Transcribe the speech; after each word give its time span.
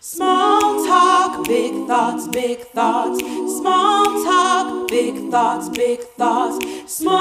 Small 0.00 0.86
talk, 0.86 1.44
big 1.48 1.88
thoughts, 1.88 2.28
big 2.28 2.60
thoughts. 2.60 3.18
Small 3.18 4.04
talk, 4.24 4.86
big 4.88 5.28
thoughts, 5.28 5.68
big 5.70 5.98
thoughts. 6.16 6.64
Small 6.86 7.18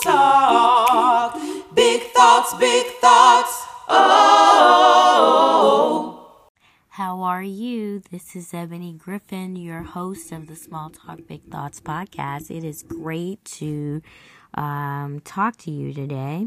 talk, 0.00 1.36
big 1.74 2.02
thoughts, 2.12 2.54
big 2.60 2.86
thoughts. 3.00 3.66
Oh. 3.88 4.68
How 6.90 7.22
are 7.22 7.42
you? 7.42 8.00
This 8.12 8.36
is 8.36 8.54
Ebony 8.54 8.92
Griffin, 8.92 9.56
your 9.56 9.82
host 9.82 10.30
of 10.30 10.46
the 10.46 10.54
Small 10.54 10.90
Talk 10.90 11.26
Big 11.26 11.42
Thoughts 11.50 11.80
podcast. 11.80 12.56
It 12.56 12.62
is 12.62 12.84
great 12.84 13.44
to 13.56 14.00
um, 14.54 15.18
talk 15.24 15.56
to 15.56 15.72
you 15.72 15.92
today. 15.92 16.46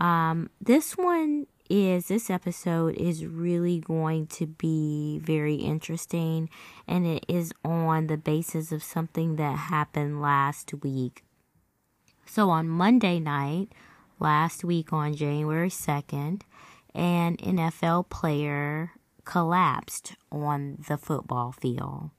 Um, 0.00 0.48
this 0.58 0.96
one 0.96 1.46
is 1.68 2.08
this 2.08 2.30
episode 2.30 2.94
is 2.96 3.24
really 3.24 3.80
going 3.80 4.26
to 4.28 4.46
be 4.46 5.20
very 5.22 5.54
interesting 5.54 6.48
and 6.86 7.06
it 7.06 7.24
is 7.28 7.52
on 7.64 8.06
the 8.06 8.16
basis 8.16 8.72
of 8.72 8.82
something 8.82 9.36
that 9.36 9.56
happened 9.56 10.20
last 10.20 10.74
week. 10.82 11.24
So 12.26 12.50
on 12.50 12.68
Monday 12.68 13.20
night, 13.20 13.68
last 14.18 14.64
week 14.64 14.92
on 14.92 15.14
January 15.14 15.70
2nd, 15.70 16.42
an 16.94 17.36
NFL 17.36 18.08
player 18.08 18.92
collapsed 19.24 20.14
on 20.30 20.84
the 20.88 20.96
football 20.96 21.52
field. 21.52 22.10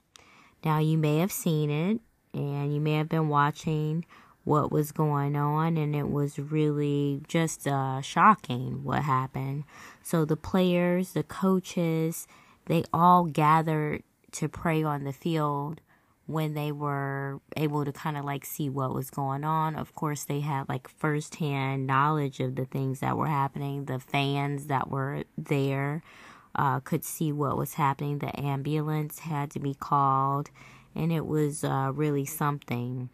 Now 0.64 0.78
you 0.78 0.98
may 0.98 1.18
have 1.18 1.32
seen 1.32 1.70
it 1.70 2.00
and 2.32 2.74
you 2.74 2.80
may 2.80 2.94
have 2.94 3.08
been 3.08 3.28
watching 3.28 4.04
what 4.44 4.70
was 4.70 4.92
going 4.92 5.36
on, 5.36 5.76
and 5.76 5.96
it 5.96 6.10
was 6.10 6.38
really 6.38 7.22
just 7.26 7.66
uh, 7.66 8.00
shocking 8.00 8.84
what 8.84 9.02
happened. 9.02 9.64
So 10.02 10.24
the 10.24 10.36
players, 10.36 11.12
the 11.12 11.22
coaches, 11.22 12.26
they 12.66 12.84
all 12.92 13.24
gathered 13.24 14.02
to 14.32 14.48
pray 14.48 14.82
on 14.82 15.04
the 15.04 15.12
field 15.12 15.80
when 16.26 16.54
they 16.54 16.72
were 16.72 17.40
able 17.56 17.84
to 17.84 17.92
kind 17.92 18.16
of 18.16 18.24
like 18.24 18.44
see 18.44 18.68
what 18.68 18.94
was 18.94 19.10
going 19.10 19.44
on. 19.44 19.76
Of 19.76 19.94
course, 19.94 20.24
they 20.24 20.40
had 20.40 20.68
like 20.68 20.88
firsthand 20.88 21.86
knowledge 21.86 22.40
of 22.40 22.56
the 22.56 22.64
things 22.64 23.00
that 23.00 23.16
were 23.16 23.26
happening. 23.26 23.84
The 23.84 23.98
fans 23.98 24.66
that 24.66 24.90
were 24.90 25.24
there 25.36 26.02
uh, 26.54 26.80
could 26.80 27.04
see 27.04 27.32
what 27.32 27.56
was 27.56 27.74
happening. 27.74 28.18
The 28.18 28.38
ambulance 28.38 29.20
had 29.20 29.50
to 29.52 29.60
be 29.60 29.74
called, 29.74 30.50
and 30.94 31.12
it 31.12 31.26
was 31.26 31.64
uh, 31.64 31.92
really 31.94 32.24
something. 32.24 33.10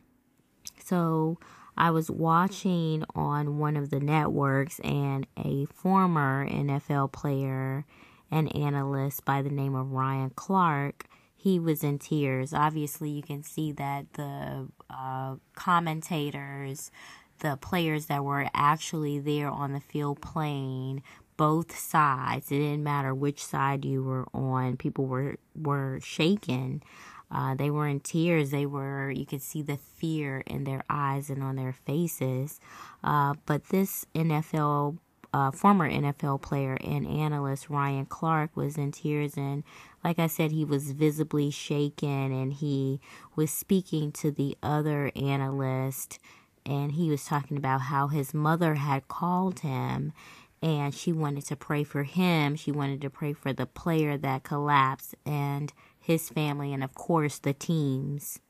So 0.79 1.39
I 1.77 1.91
was 1.91 2.11
watching 2.11 3.05
on 3.15 3.59
one 3.59 3.77
of 3.77 3.91
the 3.91 4.01
networks, 4.01 4.81
and 4.81 5.27
a 5.37 5.65
former 5.67 6.47
NFL 6.47 7.13
player 7.13 7.87
and 8.31 8.55
analyst 8.55 9.25
by 9.25 9.43
the 9.43 9.51
name 9.51 9.75
of 9.75 9.91
Ryan 9.91 10.31
Clark. 10.31 11.07
He 11.35 11.59
was 11.59 11.83
in 11.83 11.99
tears. 11.99 12.53
Obviously, 12.53 13.09
you 13.09 13.23
can 13.23 13.43
see 13.43 13.73
that 13.73 14.13
the 14.13 14.69
uh, 14.91 15.37
commentators, 15.55 16.91
the 17.39 17.57
players 17.57 18.07
that 18.07 18.25
were 18.25 18.49
actually 18.53 19.19
there 19.19 19.49
on 19.49 19.73
the 19.73 19.81
field 19.81 20.21
playing, 20.21 21.03
both 21.39 21.75
sides. 21.75 22.53
It 22.53 22.59
didn't 22.59 22.85
matter 22.85 23.15
which 23.15 23.43
side 23.43 23.87
you 23.87 24.03
were 24.03 24.27
on. 24.35 24.77
People 24.77 25.07
were 25.07 25.37
were 25.55 25.99
shaken. 26.03 26.83
Uh, 27.31 27.55
they 27.55 27.71
were 27.71 27.87
in 27.87 28.01
tears. 28.01 28.51
They 28.51 28.67
were, 28.67 29.11
you 29.11 29.27
could 29.27 29.43
see 29.43 29.63
the 29.63 29.77
fear 29.77 30.43
in 30.47 30.65
their 30.65 30.83
eyes 30.89 31.31
and 31.31 31.43
on 31.43 31.57
their 31.57 31.73
faces. 31.73 32.61
Uh, 33.05 33.35
but 33.47 33.69
this 33.69 34.05
NFL, 34.15 34.99
uh, 35.33 35.51
former 35.51 35.89
NFL 35.89 36.43
player 36.43 36.77
and 36.83 37.07
analyst 37.07 37.71
Ryan 37.71 38.07
Clark 38.07 38.57
was 38.57 38.77
in 38.77 38.93
tears. 38.93 39.37
And 39.37 39.63
like 40.03 40.19
I 40.19 40.27
said, 40.27 40.51
he 40.51 40.65
was 40.65 40.93
visibly 40.93 41.51
shaken 41.51 42.33
and 42.33 42.53
he 42.53 43.01
was 43.37 43.51
speaking 43.51 44.13
to 44.13 44.31
the 44.31 44.57
other 44.63 45.13
analyst. 45.15 46.19
And 46.67 46.93
he 46.93 47.11
was 47.11 47.25
talking 47.25 47.57
about 47.57 47.83
how 47.83 48.09
his 48.09 48.35
mother 48.35 48.75
had 48.75 49.09
called 49.09 49.61
him 49.61 50.13
and 50.63 50.95
she 50.95 51.13
wanted 51.13 51.47
to 51.47 51.57
pray 51.57 51.85
for 51.85 52.03
him. 52.03 52.55
She 52.55 52.71
wanted 52.71 53.01
to 53.03 53.11
pray 53.11 53.33
for 53.33 53.53
the 53.53 53.67
player 53.67 54.19
that 54.19 54.43
collapsed. 54.43 55.15
And 55.25 55.73
his 56.01 56.29
family, 56.29 56.73
and 56.73 56.83
of 56.83 56.95
course 56.95 57.39
the 57.39 57.53
teams, 57.53 58.41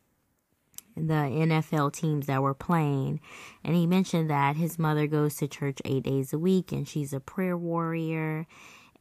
the 0.96 1.02
NFL 1.12 1.92
teams 1.92 2.26
that 2.26 2.42
were 2.42 2.54
playing. 2.54 3.20
And 3.64 3.74
he 3.74 3.86
mentioned 3.86 4.30
that 4.30 4.56
his 4.56 4.78
mother 4.78 5.06
goes 5.06 5.36
to 5.36 5.48
church 5.48 5.78
eight 5.84 6.04
days 6.04 6.32
a 6.32 6.38
week 6.38 6.72
and 6.72 6.86
she's 6.86 7.12
a 7.12 7.20
prayer 7.20 7.56
warrior. 7.56 8.46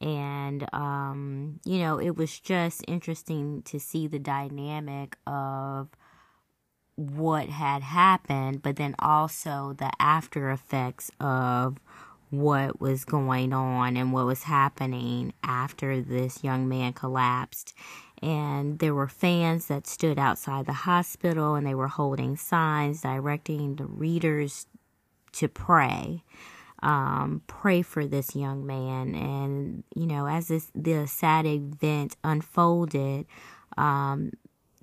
And, 0.02 0.74
um, 0.74 1.60
you 1.66 1.80
know, 1.80 2.00
it 2.00 2.16
was 2.16 2.40
just 2.40 2.84
interesting 2.88 3.62
to 3.64 3.80
see 3.80 4.08
the 4.08 4.20
dynamic 4.20 5.18
of 5.28 5.90
what 6.96 7.50
had 7.50 7.82
happened, 7.82 8.62
but 8.62 8.76
then 8.76 8.96
also 9.00 9.74
the 9.78 9.92
after 10.00 10.52
effects 10.52 11.12
of 11.20 11.78
what 12.30 12.80
was 12.80 13.06
going 13.06 13.54
on 13.54 13.98
and 13.98 14.14
what 14.14 14.26
was 14.26 14.44
happening 14.44 15.34
after 15.44 16.02
this 16.02 16.44
young 16.44 16.68
man 16.68 16.94
collapsed 16.94 17.74
and 18.22 18.80
there 18.80 18.94
were 18.94 19.08
fans 19.08 19.68
that 19.68 19.88
stood 19.88 20.20
outside 20.20 20.66
the 20.66 20.74
hospital 20.74 21.56
and 21.56 21.66
they 21.66 21.76
were 21.76 21.88
holding 21.88 22.36
signs 22.36 23.02
directing 23.02 23.76
the 23.76 23.86
readers 23.86 24.68
to 25.32 25.48
pray 25.48 26.24
um, 26.82 27.42
pray 27.48 27.82
for 27.82 28.06
this 28.06 28.36
young 28.36 28.66
man. 28.66 29.16
And 29.16 29.84
you 29.96 30.06
know 30.06 30.28
as 30.28 30.48
this 30.48 30.72
the 30.76 31.06
sad 31.08 31.46
event 31.46 32.16
unfolded 32.24 33.26
um, 33.78 34.32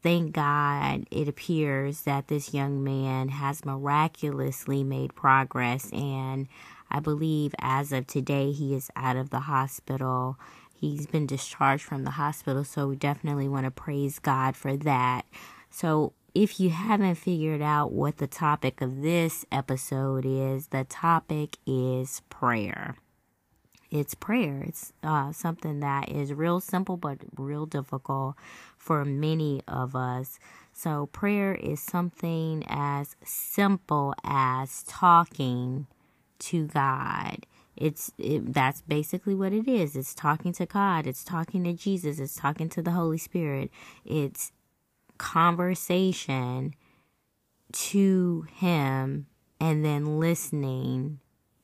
thank 0.02 0.32
god 0.32 1.06
it 1.10 1.28
appears 1.28 2.02
that 2.02 2.28
this 2.28 2.54
young 2.54 2.84
man 2.84 3.28
has 3.28 3.64
miraculously 3.64 4.84
made 4.84 5.14
progress. 5.14 5.90
And 5.92 6.48
i 6.90 7.00
believe 7.00 7.54
as 7.60 7.92
of 7.92 8.06
today 8.06 8.52
he 8.52 8.74
is 8.74 8.90
out 8.94 9.16
of 9.16 9.30
the 9.30 9.40
hospital 9.40 10.38
He's 10.78 11.06
been 11.06 11.26
discharged 11.26 11.82
from 11.82 12.04
the 12.04 12.12
hospital, 12.12 12.62
so 12.62 12.88
we 12.88 12.96
definitely 12.96 13.48
want 13.48 13.64
to 13.64 13.70
praise 13.70 14.18
God 14.18 14.56
for 14.56 14.76
that. 14.76 15.22
So, 15.70 16.12
if 16.34 16.60
you 16.60 16.68
haven't 16.68 17.14
figured 17.14 17.62
out 17.62 17.92
what 17.92 18.18
the 18.18 18.26
topic 18.26 18.82
of 18.82 19.00
this 19.00 19.46
episode 19.50 20.26
is, 20.26 20.68
the 20.68 20.84
topic 20.84 21.56
is 21.66 22.20
prayer. 22.28 22.96
It's 23.90 24.14
prayer. 24.14 24.64
It's 24.66 24.92
uh, 25.02 25.32
something 25.32 25.80
that 25.80 26.10
is 26.10 26.34
real 26.34 26.60
simple 26.60 26.98
but 26.98 27.18
real 27.38 27.64
difficult 27.64 28.34
for 28.76 29.02
many 29.06 29.62
of 29.66 29.96
us. 29.96 30.38
So, 30.74 31.06
prayer 31.06 31.54
is 31.54 31.80
something 31.80 32.64
as 32.68 33.16
simple 33.24 34.14
as 34.22 34.82
talking 34.82 35.86
to 36.40 36.66
God 36.66 37.46
it's 37.76 38.10
it, 38.18 38.52
that's 38.52 38.82
basically 38.82 39.34
what 39.34 39.52
it 39.52 39.68
is. 39.68 39.96
It's 39.96 40.14
talking 40.14 40.52
to 40.54 40.66
God. 40.66 41.06
It's 41.06 41.24
talking 41.24 41.64
to 41.64 41.72
Jesus. 41.72 42.18
It's 42.18 42.36
talking 42.36 42.68
to 42.70 42.82
the 42.82 42.92
Holy 42.92 43.18
Spirit. 43.18 43.70
It's 44.04 44.52
conversation 45.18 46.74
to 47.72 48.46
Him 48.54 49.26
and 49.60 49.84
then 49.84 50.18
listening 50.18 51.20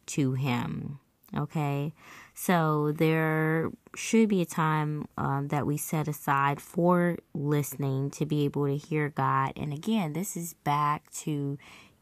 to 0.06 0.34
Him. 0.34 0.98
Okay, 1.34 1.94
so 2.34 2.92
there 2.92 3.70
should 3.96 4.28
be 4.28 4.42
a 4.42 4.46
time 4.46 5.06
um, 5.16 5.48
that 5.48 5.66
we 5.66 5.78
set 5.78 6.06
aside 6.06 6.60
for 6.60 7.16
listening 7.32 8.10
to 8.10 8.26
be 8.26 8.44
able 8.44 8.66
to 8.66 8.76
hear 8.76 9.08
God. 9.08 9.52
And 9.56 9.72
again, 9.72 10.12
this 10.12 10.36
is 10.36 10.52
back 10.52 11.10
to 11.20 11.56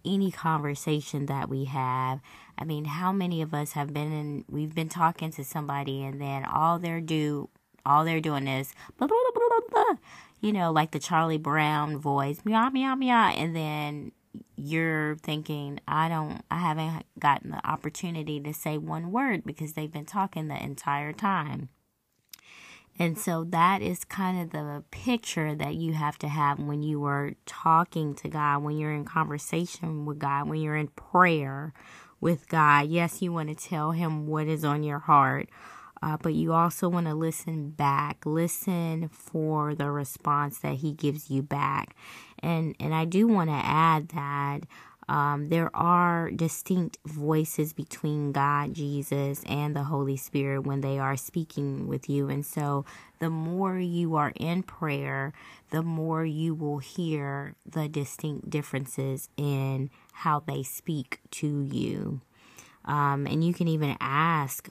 any 0.04 0.30
conversation 0.30 1.26
that 1.26 1.48
we 1.48 1.64
have. 1.64 2.20
I 2.58 2.64
mean, 2.64 2.84
how 2.84 3.12
many 3.12 3.42
of 3.42 3.54
us 3.54 3.72
have 3.72 3.92
been 3.92 4.12
in, 4.12 4.44
we've 4.48 4.74
been 4.74 4.88
talking 4.88 5.30
to 5.32 5.44
somebody 5.44 6.02
and 6.02 6.20
then 6.20 6.44
all 6.44 6.78
they're 6.78 7.00
do, 7.00 7.48
all 7.84 8.04
they're 8.04 8.20
doing 8.20 8.46
is 8.46 8.72
blah, 8.98 9.06
blah, 9.06 9.16
blah, 9.34 9.48
blah, 9.48 9.60
blah, 9.70 9.96
you 10.40 10.52
know, 10.52 10.70
like 10.70 10.90
the 10.90 10.98
Charlie 10.98 11.38
Brown 11.38 11.98
voice, 11.98 12.40
meow, 12.44 12.70
meow, 12.70 12.94
meow. 12.94 13.30
And 13.30 13.54
then 13.54 14.12
you're 14.56 15.16
thinking, 15.16 15.80
I 15.88 16.08
don't, 16.08 16.42
I 16.50 16.58
haven't 16.58 17.04
gotten 17.18 17.50
the 17.50 17.66
opportunity 17.66 18.40
to 18.40 18.52
say 18.52 18.78
one 18.78 19.10
word 19.12 19.44
because 19.44 19.72
they've 19.72 19.92
been 19.92 20.06
talking 20.06 20.48
the 20.48 20.62
entire 20.62 21.12
time. 21.12 21.68
And 23.00 23.18
so 23.18 23.44
that 23.44 23.80
is 23.80 24.04
kind 24.04 24.42
of 24.42 24.50
the 24.50 24.84
picture 24.90 25.54
that 25.54 25.74
you 25.74 25.94
have 25.94 26.18
to 26.18 26.28
have 26.28 26.58
when 26.58 26.82
you 26.82 27.06
are 27.06 27.32
talking 27.46 28.14
to 28.16 28.28
God, 28.28 28.62
when 28.62 28.76
you're 28.76 28.92
in 28.92 29.06
conversation 29.06 30.04
with 30.04 30.18
God, 30.18 30.50
when 30.50 30.60
you're 30.60 30.76
in 30.76 30.88
prayer 30.88 31.72
with 32.20 32.46
God. 32.50 32.88
Yes, 32.88 33.22
you 33.22 33.32
want 33.32 33.48
to 33.48 33.54
tell 33.54 33.92
Him 33.92 34.26
what 34.26 34.48
is 34.48 34.66
on 34.66 34.82
your 34.82 34.98
heart, 34.98 35.48
uh, 36.02 36.18
but 36.20 36.34
you 36.34 36.52
also 36.52 36.90
want 36.90 37.06
to 37.06 37.14
listen 37.14 37.70
back. 37.70 38.26
Listen 38.26 39.08
for 39.08 39.74
the 39.74 39.90
response 39.90 40.58
that 40.58 40.74
He 40.74 40.92
gives 40.92 41.30
you 41.30 41.42
back. 41.42 41.96
And 42.40 42.76
and 42.78 42.94
I 42.94 43.06
do 43.06 43.26
want 43.26 43.48
to 43.48 43.56
add 43.56 44.08
that 44.10 44.64
Um, 45.10 45.48
there 45.48 45.74
are 45.74 46.30
distinct 46.30 46.98
voices 47.04 47.72
between 47.72 48.30
God, 48.30 48.74
Jesus, 48.74 49.42
and 49.44 49.74
the 49.74 49.82
Holy 49.82 50.16
Spirit 50.16 50.60
when 50.60 50.82
they 50.82 51.00
are 51.00 51.16
speaking 51.16 51.88
with 51.88 52.08
you. 52.08 52.28
And 52.28 52.46
so 52.46 52.84
the 53.18 53.28
more 53.28 53.76
you 53.76 54.14
are 54.14 54.32
in 54.36 54.62
prayer, 54.62 55.32
the 55.70 55.82
more 55.82 56.24
you 56.24 56.54
will 56.54 56.78
hear 56.78 57.56
the 57.66 57.88
distinct 57.88 58.50
differences 58.50 59.28
in 59.36 59.90
how 60.12 60.44
they 60.46 60.62
speak 60.62 61.18
to 61.32 61.62
you. 61.68 62.20
Um, 62.84 63.26
and 63.26 63.42
you 63.42 63.52
can 63.52 63.66
even 63.66 63.96
ask 64.00 64.68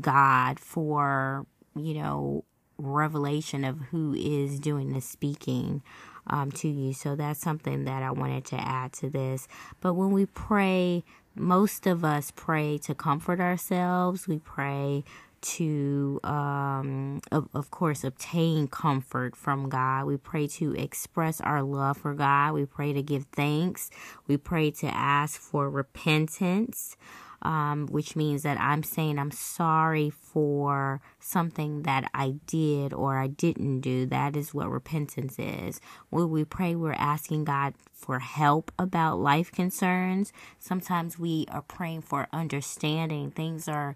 God 0.00 0.58
for, 0.58 1.44
you 1.76 1.92
know, 1.92 2.44
revelation 2.78 3.64
of 3.64 3.78
who 3.90 4.14
is 4.14 4.58
doing 4.58 4.94
the 4.94 5.02
speaking 5.02 5.82
um, 6.26 6.50
to 6.52 6.68
you. 6.68 6.92
So 6.92 7.16
that's 7.16 7.40
something 7.40 7.84
that 7.84 8.02
I 8.02 8.10
wanted 8.10 8.44
to 8.46 8.56
add 8.56 8.92
to 8.94 9.10
this. 9.10 9.48
But 9.80 9.94
when 9.94 10.10
we 10.10 10.26
pray, 10.26 11.04
most 11.34 11.86
of 11.86 12.04
us 12.04 12.32
pray 12.34 12.78
to 12.78 12.94
comfort 12.94 13.40
ourselves. 13.40 14.28
We 14.28 14.38
pray 14.38 15.04
to, 15.44 16.20
um, 16.24 17.20
of, 17.30 17.48
of 17.52 17.70
course, 17.70 18.02
obtain 18.02 18.66
comfort 18.66 19.36
from 19.36 19.68
God. 19.68 20.06
We 20.06 20.16
pray 20.16 20.46
to 20.48 20.74
express 20.74 21.40
our 21.40 21.62
love 21.62 21.98
for 21.98 22.14
God. 22.14 22.54
We 22.54 22.64
pray 22.64 22.94
to 22.94 23.02
give 23.02 23.26
thanks. 23.32 23.90
We 24.26 24.38
pray 24.38 24.70
to 24.70 24.86
ask 24.86 25.38
for 25.38 25.68
repentance 25.68 26.96
um, 27.44 27.86
which 27.86 28.16
means 28.16 28.42
that 28.42 28.58
I'm 28.58 28.82
saying 28.82 29.18
I'm 29.18 29.30
sorry 29.30 30.10
for 30.10 31.00
something 31.20 31.82
that 31.82 32.10
I 32.14 32.36
did 32.46 32.92
or 32.92 33.18
I 33.18 33.26
didn't 33.26 33.80
do. 33.80 34.06
That 34.06 34.36
is 34.36 34.54
what 34.54 34.70
repentance 34.70 35.36
is. 35.38 35.80
When 36.10 36.30
we 36.30 36.44
pray, 36.44 36.74
we're 36.74 36.92
asking 36.92 37.44
God 37.44 37.74
for 37.92 38.18
help 38.18 38.72
about 38.78 39.18
life 39.18 39.52
concerns. 39.52 40.32
Sometimes 40.58 41.18
we 41.18 41.46
are 41.48 41.62
praying 41.62 42.02
for 42.02 42.28
understanding. 42.32 43.30
Things 43.30 43.68
are 43.68 43.94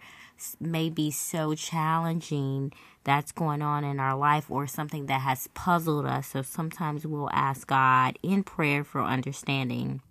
maybe 0.60 1.10
so 1.10 1.54
challenging 1.54 2.72
that's 3.04 3.32
going 3.32 3.62
on 3.62 3.84
in 3.84 3.98
our 3.98 4.16
life 4.16 4.50
or 4.50 4.66
something 4.66 5.06
that 5.06 5.22
has 5.22 5.48
puzzled 5.48 6.06
us. 6.06 6.28
So 6.28 6.42
sometimes 6.42 7.06
we'll 7.06 7.30
ask 7.32 7.66
God 7.66 8.18
in 8.22 8.42
prayer 8.42 8.84
for 8.84 9.02
understanding. 9.02 10.02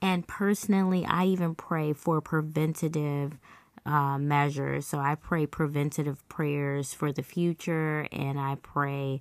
And 0.00 0.26
personally, 0.26 1.04
I 1.04 1.26
even 1.26 1.54
pray 1.54 1.92
for 1.92 2.20
preventative 2.20 3.38
uh, 3.84 4.18
measures. 4.18 4.86
So 4.86 4.98
I 4.98 5.14
pray 5.14 5.46
preventative 5.46 6.26
prayers 6.28 6.92
for 6.92 7.12
the 7.12 7.22
future 7.22 8.06
and 8.12 8.38
I 8.38 8.56
pray 8.56 9.20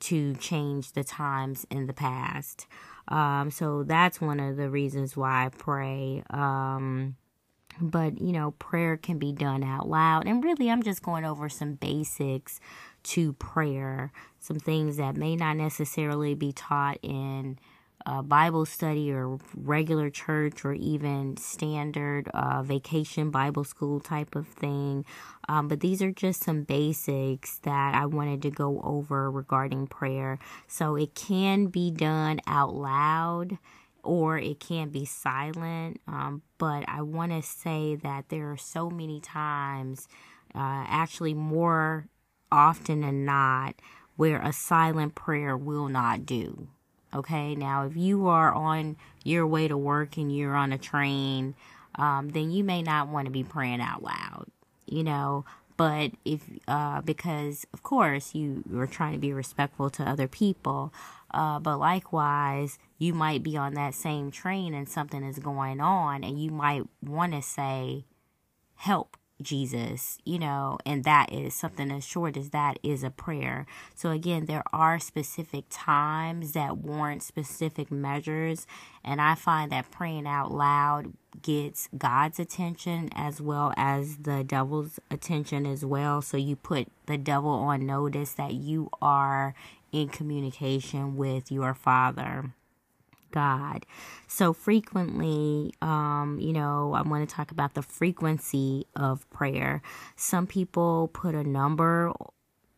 to 0.00 0.34
change 0.36 0.92
the 0.92 1.04
times 1.04 1.66
in 1.70 1.86
the 1.86 1.92
past. 1.92 2.66
Um, 3.08 3.50
so 3.50 3.84
that's 3.84 4.20
one 4.20 4.40
of 4.40 4.56
the 4.56 4.68
reasons 4.68 5.16
why 5.16 5.46
I 5.46 5.48
pray. 5.48 6.22
Um, 6.30 7.16
but 7.80 8.20
you 8.20 8.32
know, 8.32 8.52
prayer 8.52 8.96
can 8.96 9.18
be 9.18 9.32
done 9.32 9.62
out 9.62 9.88
loud. 9.88 10.26
And 10.26 10.42
really, 10.42 10.70
I'm 10.70 10.82
just 10.82 11.02
going 11.02 11.24
over 11.24 11.48
some 11.48 11.74
basics 11.74 12.60
to 13.04 13.32
prayer, 13.34 14.12
some 14.40 14.58
things 14.58 14.96
that 14.96 15.16
may 15.16 15.36
not 15.36 15.56
necessarily 15.56 16.34
be 16.34 16.52
taught 16.52 16.98
in 17.02 17.58
uh, 18.08 18.22
Bible 18.22 18.64
study 18.64 19.12
or 19.12 19.38
regular 19.54 20.08
church 20.08 20.64
or 20.64 20.72
even 20.72 21.36
standard 21.36 22.28
uh, 22.32 22.62
vacation 22.62 23.30
Bible 23.30 23.64
school 23.64 24.00
type 24.00 24.34
of 24.34 24.48
thing. 24.48 25.04
Um, 25.46 25.68
but 25.68 25.80
these 25.80 26.00
are 26.00 26.10
just 26.10 26.42
some 26.42 26.62
basics 26.62 27.58
that 27.64 27.94
I 27.94 28.06
wanted 28.06 28.40
to 28.42 28.50
go 28.50 28.80
over 28.82 29.30
regarding 29.30 29.88
prayer. 29.88 30.38
So 30.66 30.96
it 30.96 31.14
can 31.14 31.66
be 31.66 31.90
done 31.90 32.40
out 32.46 32.74
loud 32.74 33.58
or 34.02 34.38
it 34.38 34.58
can 34.58 34.88
be 34.88 35.04
silent. 35.04 36.00
Um, 36.08 36.40
but 36.56 36.88
I 36.88 37.02
want 37.02 37.32
to 37.32 37.42
say 37.42 37.94
that 37.96 38.30
there 38.30 38.50
are 38.50 38.56
so 38.56 38.88
many 38.88 39.20
times, 39.20 40.08
uh, 40.54 40.86
actually, 40.88 41.34
more 41.34 42.08
often 42.50 43.02
than 43.02 43.26
not, 43.26 43.74
where 44.16 44.40
a 44.40 44.52
silent 44.54 45.14
prayer 45.14 45.58
will 45.58 45.88
not 45.88 46.24
do. 46.24 46.68
Okay, 47.14 47.54
now 47.54 47.86
if 47.86 47.96
you 47.96 48.28
are 48.28 48.52
on 48.52 48.96
your 49.24 49.46
way 49.46 49.66
to 49.68 49.76
work 49.76 50.16
and 50.16 50.34
you're 50.34 50.54
on 50.54 50.72
a 50.72 50.78
train, 50.78 51.54
um, 51.94 52.30
then 52.30 52.50
you 52.50 52.62
may 52.62 52.82
not 52.82 53.08
want 53.08 53.26
to 53.26 53.30
be 53.30 53.42
praying 53.42 53.80
out 53.80 54.02
loud, 54.02 54.46
you 54.86 55.02
know. 55.02 55.44
But 55.76 56.12
if, 56.24 56.42
uh, 56.66 57.00
because 57.02 57.64
of 57.72 57.82
course 57.82 58.34
you 58.34 58.64
are 58.74 58.86
trying 58.86 59.12
to 59.12 59.18
be 59.18 59.32
respectful 59.32 59.90
to 59.90 60.02
other 60.02 60.28
people, 60.28 60.92
uh, 61.30 61.60
but 61.60 61.78
likewise, 61.78 62.78
you 62.98 63.14
might 63.14 63.42
be 63.42 63.56
on 63.56 63.74
that 63.74 63.94
same 63.94 64.30
train 64.30 64.74
and 64.74 64.88
something 64.88 65.22
is 65.22 65.38
going 65.38 65.80
on, 65.80 66.24
and 66.24 66.42
you 66.42 66.50
might 66.50 66.82
want 67.02 67.32
to 67.32 67.42
say, 67.42 68.04
help 68.76 69.16
Jesus, 69.40 70.18
you 70.24 70.38
know, 70.38 70.78
and 70.84 71.04
that 71.04 71.32
is 71.32 71.54
something 71.54 71.90
as 71.90 72.04
short 72.04 72.36
as 72.36 72.50
that 72.50 72.78
is 72.82 73.04
a 73.04 73.10
prayer. 73.10 73.66
So 73.94 74.10
again, 74.10 74.46
there 74.46 74.64
are 74.72 74.98
specific 74.98 75.64
times 75.70 76.52
that 76.52 76.78
warrant 76.78 77.22
specific 77.22 77.90
measures, 77.90 78.66
and 79.04 79.20
I 79.20 79.34
find 79.34 79.70
that 79.72 79.90
praying 79.90 80.26
out 80.26 80.50
loud 80.50 81.12
gets 81.40 81.88
God's 81.96 82.40
attention 82.40 83.10
as 83.14 83.40
well 83.40 83.72
as 83.76 84.18
the 84.18 84.42
devil's 84.42 84.98
attention 85.10 85.66
as 85.66 85.84
well. 85.84 86.20
So 86.20 86.36
you 86.36 86.56
put 86.56 86.88
the 87.06 87.18
devil 87.18 87.50
on 87.50 87.86
notice 87.86 88.32
that 88.34 88.54
you 88.54 88.90
are 89.00 89.54
in 89.92 90.08
communication 90.08 91.16
with 91.16 91.52
your 91.52 91.74
Father. 91.74 92.52
God. 93.30 93.86
So 94.26 94.52
frequently, 94.52 95.72
um, 95.82 96.38
you 96.40 96.52
know, 96.52 96.94
I 96.94 97.02
want 97.02 97.28
to 97.28 97.34
talk 97.34 97.50
about 97.50 97.74
the 97.74 97.82
frequency 97.82 98.86
of 98.94 99.28
prayer. 99.30 99.82
Some 100.16 100.46
people 100.46 101.08
put 101.12 101.34
a 101.34 101.44
number 101.44 102.12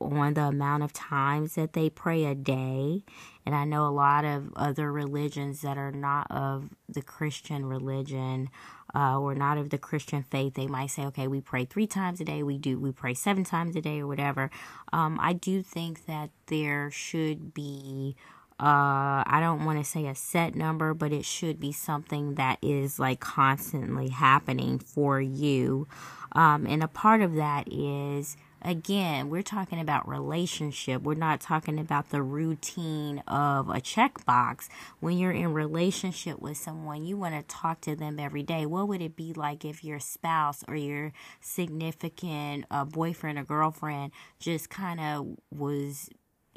on 0.00 0.34
the 0.34 0.44
amount 0.44 0.82
of 0.82 0.92
times 0.92 1.54
that 1.54 1.74
they 1.74 1.90
pray 1.90 2.24
a 2.24 2.34
day. 2.34 3.04
And 3.44 3.54
I 3.54 3.64
know 3.64 3.86
a 3.86 3.90
lot 3.90 4.24
of 4.24 4.52
other 4.56 4.90
religions 4.90 5.60
that 5.60 5.76
are 5.76 5.92
not 5.92 6.30
of 6.30 6.70
the 6.88 7.02
Christian 7.02 7.66
religion 7.66 8.48
uh, 8.94 9.18
or 9.18 9.34
not 9.34 9.58
of 9.58 9.70
the 9.70 9.78
Christian 9.78 10.24
faith, 10.30 10.54
they 10.54 10.66
might 10.66 10.88
say, 10.90 11.04
okay, 11.06 11.28
we 11.28 11.40
pray 11.40 11.64
three 11.64 11.86
times 11.86 12.20
a 12.20 12.24
day, 12.24 12.42
we 12.42 12.58
do, 12.58 12.78
we 12.78 12.92
pray 12.92 13.14
seven 13.14 13.44
times 13.44 13.76
a 13.76 13.80
day 13.80 14.00
or 14.00 14.06
whatever. 14.06 14.50
Um, 14.92 15.18
I 15.20 15.32
do 15.32 15.62
think 15.62 16.06
that 16.06 16.30
there 16.46 16.90
should 16.90 17.54
be 17.54 18.16
uh, 18.60 19.24
I 19.26 19.38
don't 19.40 19.64
want 19.64 19.78
to 19.78 19.90
say 19.90 20.06
a 20.06 20.14
set 20.14 20.54
number, 20.54 20.92
but 20.92 21.12
it 21.14 21.24
should 21.24 21.58
be 21.58 21.72
something 21.72 22.34
that 22.34 22.58
is 22.60 22.98
like 22.98 23.18
constantly 23.18 24.08
happening 24.08 24.78
for 24.78 25.18
you. 25.18 25.88
Um, 26.32 26.66
and 26.66 26.82
a 26.82 26.88
part 26.88 27.22
of 27.22 27.36
that 27.36 27.72
is, 27.72 28.36
again, 28.60 29.30
we're 29.30 29.42
talking 29.42 29.80
about 29.80 30.06
relationship. 30.06 31.00
We're 31.00 31.14
not 31.14 31.40
talking 31.40 31.78
about 31.78 32.10
the 32.10 32.22
routine 32.22 33.20
of 33.26 33.70
a 33.70 33.80
checkbox. 33.80 34.68
When 35.00 35.16
you're 35.16 35.32
in 35.32 35.54
relationship 35.54 36.38
with 36.38 36.58
someone, 36.58 37.06
you 37.06 37.16
want 37.16 37.36
to 37.36 37.42
talk 37.42 37.80
to 37.82 37.96
them 37.96 38.20
every 38.20 38.42
day. 38.42 38.66
What 38.66 38.88
would 38.88 39.00
it 39.00 39.16
be 39.16 39.32
like 39.32 39.64
if 39.64 39.82
your 39.82 40.00
spouse 40.00 40.62
or 40.68 40.76
your 40.76 41.14
significant 41.40 42.66
uh, 42.70 42.84
boyfriend 42.84 43.38
or 43.38 43.44
girlfriend 43.44 44.12
just 44.38 44.68
kind 44.68 45.00
of 45.00 45.38
was 45.50 46.10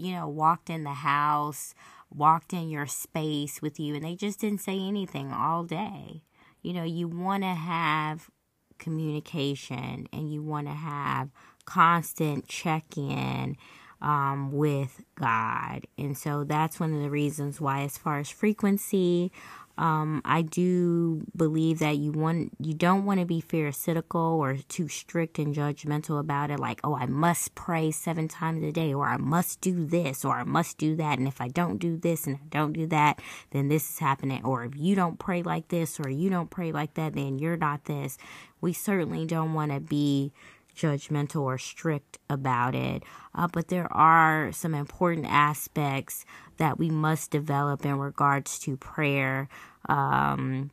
you 0.04 0.14
know, 0.14 0.28
walked 0.28 0.70
in 0.70 0.84
the 0.84 0.90
house, 0.90 1.74
walked 2.10 2.54
in 2.54 2.70
your 2.70 2.86
space 2.86 3.62
with 3.62 3.80
you, 3.80 3.96
and 3.96 4.04
they 4.04 4.16
just 4.16 4.40
didn't 4.40 4.62
say 4.62 4.78
anything 4.78 5.32
all 5.32 5.64
day. 5.64 6.24
You 6.62 6.74
know, 6.74 6.84
you 6.84 7.08
want 7.08 7.44
to 7.44 7.50
have 7.50 8.30
communication 8.78 10.08
and 10.12 10.32
you 10.32 10.42
want 10.42 10.68
to 10.68 10.74
have 10.74 11.30
constant 11.66 12.48
check 12.48 12.98
in 12.98 13.56
um, 14.02 14.52
with 14.52 15.02
God. 15.16 15.88
And 15.98 16.18
so 16.18 16.44
that's 16.44 16.80
one 16.80 16.94
of 16.94 17.02
the 17.02 17.10
reasons 17.10 17.62
why, 17.62 17.82
as 17.82 17.98
far 17.98 18.20
as 18.20 18.30
frequency, 18.30 19.32
um, 19.78 20.22
I 20.24 20.44
do 20.44 21.26
believe 21.36 21.80
that 21.80 21.98
you 21.98 22.12
want 22.12 22.52
you 22.60 22.76
don't 22.76 23.06
want 23.06 23.20
to 23.20 23.26
be 23.26 23.42
pharisaical 23.42 24.38
or 24.38 24.58
too 24.68 24.88
strict 24.88 25.40
and 25.40 25.56
judgmental 25.56 26.20
about 26.20 26.52
it. 26.52 26.60
Like, 26.60 26.80
oh, 26.84 26.96
I 26.96 27.08
must 27.08 27.56
pray 27.56 27.90
seven 27.90 28.28
times 28.28 28.64
a 28.64 28.72
day, 28.72 28.94
or 28.94 29.08
I 29.08 29.18
must 29.18 29.62
do 29.62 29.86
this, 29.86 30.24
or 30.24 30.36
I 30.36 30.44
must 30.44 30.78
do 30.78 30.96
that, 30.98 31.18
and 31.18 31.28
if 31.28 31.42
I 31.42 31.48
don't 31.48 31.78
do 31.78 31.98
this 31.98 32.28
and 32.28 32.36
I 32.36 32.48
don't 32.50 32.74
do 32.74 32.86
that, 32.88 33.20
then 33.50 33.68
this 33.68 33.90
is 33.90 34.00
happening. 34.00 34.46
Or 34.46 34.64
if 34.64 34.76
you 34.76 34.96
don't 34.96 35.18
pray 35.18 35.42
like 35.42 35.70
this, 35.70 36.00
or 36.00 36.08
you 36.08 36.30
don't 36.30 36.52
pray 36.52 36.72
like 36.72 36.94
that, 36.94 37.14
then 37.14 37.40
you're 37.40 37.58
not 37.58 37.86
this. 37.86 38.18
We 38.62 38.74
certainly 38.74 39.26
don't 39.26 39.54
want 39.54 39.72
to 39.72 39.80
be 39.80 40.34
judgmental 40.76 41.42
or 41.42 41.58
strict 41.58 42.18
about 42.30 42.76
it. 42.76 43.04
Uh, 43.36 43.48
but 43.48 43.68
there 43.68 43.92
are 43.92 44.52
some 44.52 44.74
important 44.74 45.26
aspects 45.28 46.26
that 46.58 46.78
we 46.78 46.90
must 46.90 47.32
develop 47.32 47.86
in 47.86 47.98
regards 47.98 48.60
to 48.60 48.78
prayer. 48.78 49.48
Um, 49.88 50.72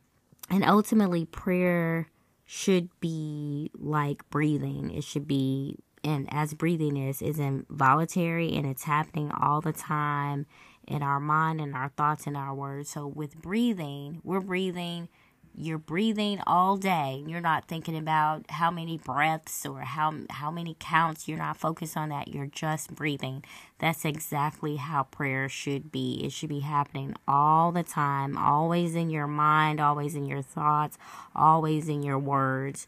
and 0.49 0.65
ultimately, 0.65 1.25
prayer 1.25 2.07
should 2.45 2.89
be 2.99 3.71
like 3.77 4.29
breathing, 4.29 4.91
it 4.91 5.03
should 5.03 5.27
be 5.27 5.77
and 6.03 6.27
as 6.31 6.53
breathing 6.53 6.97
is 6.97 7.21
is 7.21 7.39
involuntary 7.39 8.55
and 8.55 8.65
it's 8.65 8.83
happening 8.83 9.31
all 9.31 9.61
the 9.61 9.73
time 9.73 10.45
in 10.87 11.03
our 11.03 11.19
mind 11.19 11.61
and 11.61 11.75
our 11.75 11.89
thoughts 11.89 12.25
and 12.27 12.35
our 12.35 12.53
words. 12.53 12.89
So 12.89 13.07
with 13.07 13.41
breathing, 13.41 14.19
we're 14.23 14.41
breathing 14.41 15.09
you're 15.55 15.77
breathing 15.77 16.39
all 16.47 16.77
day. 16.77 17.23
You're 17.27 17.41
not 17.41 17.67
thinking 17.67 17.97
about 17.97 18.49
how 18.49 18.71
many 18.71 18.97
breaths 18.97 19.65
or 19.65 19.81
how 19.81 20.13
how 20.29 20.49
many 20.51 20.75
counts. 20.79 21.27
You're 21.27 21.37
not 21.37 21.57
focused 21.57 21.97
on 21.97 22.09
that. 22.09 22.29
You're 22.29 22.47
just 22.47 22.95
breathing. 22.95 23.43
That's 23.79 24.05
exactly 24.05 24.77
how 24.77 25.03
prayer 25.03 25.49
should 25.49 25.91
be. 25.91 26.21
It 26.23 26.31
should 26.31 26.49
be 26.49 26.61
happening 26.61 27.15
all 27.27 27.71
the 27.71 27.83
time, 27.83 28.37
always 28.37 28.95
in 28.95 29.09
your 29.09 29.27
mind, 29.27 29.79
always 29.79 30.15
in 30.15 30.25
your 30.25 30.41
thoughts, 30.41 30.97
always 31.35 31.89
in 31.89 32.03
your 32.03 32.19
words, 32.19 32.87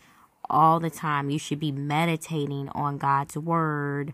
all 0.49 0.79
the 0.79 0.89
time. 0.89 1.29
You 1.29 1.39
should 1.39 1.59
be 1.59 1.71
meditating 1.71 2.69
on 2.69 2.97
God's 2.97 3.37
word 3.37 4.13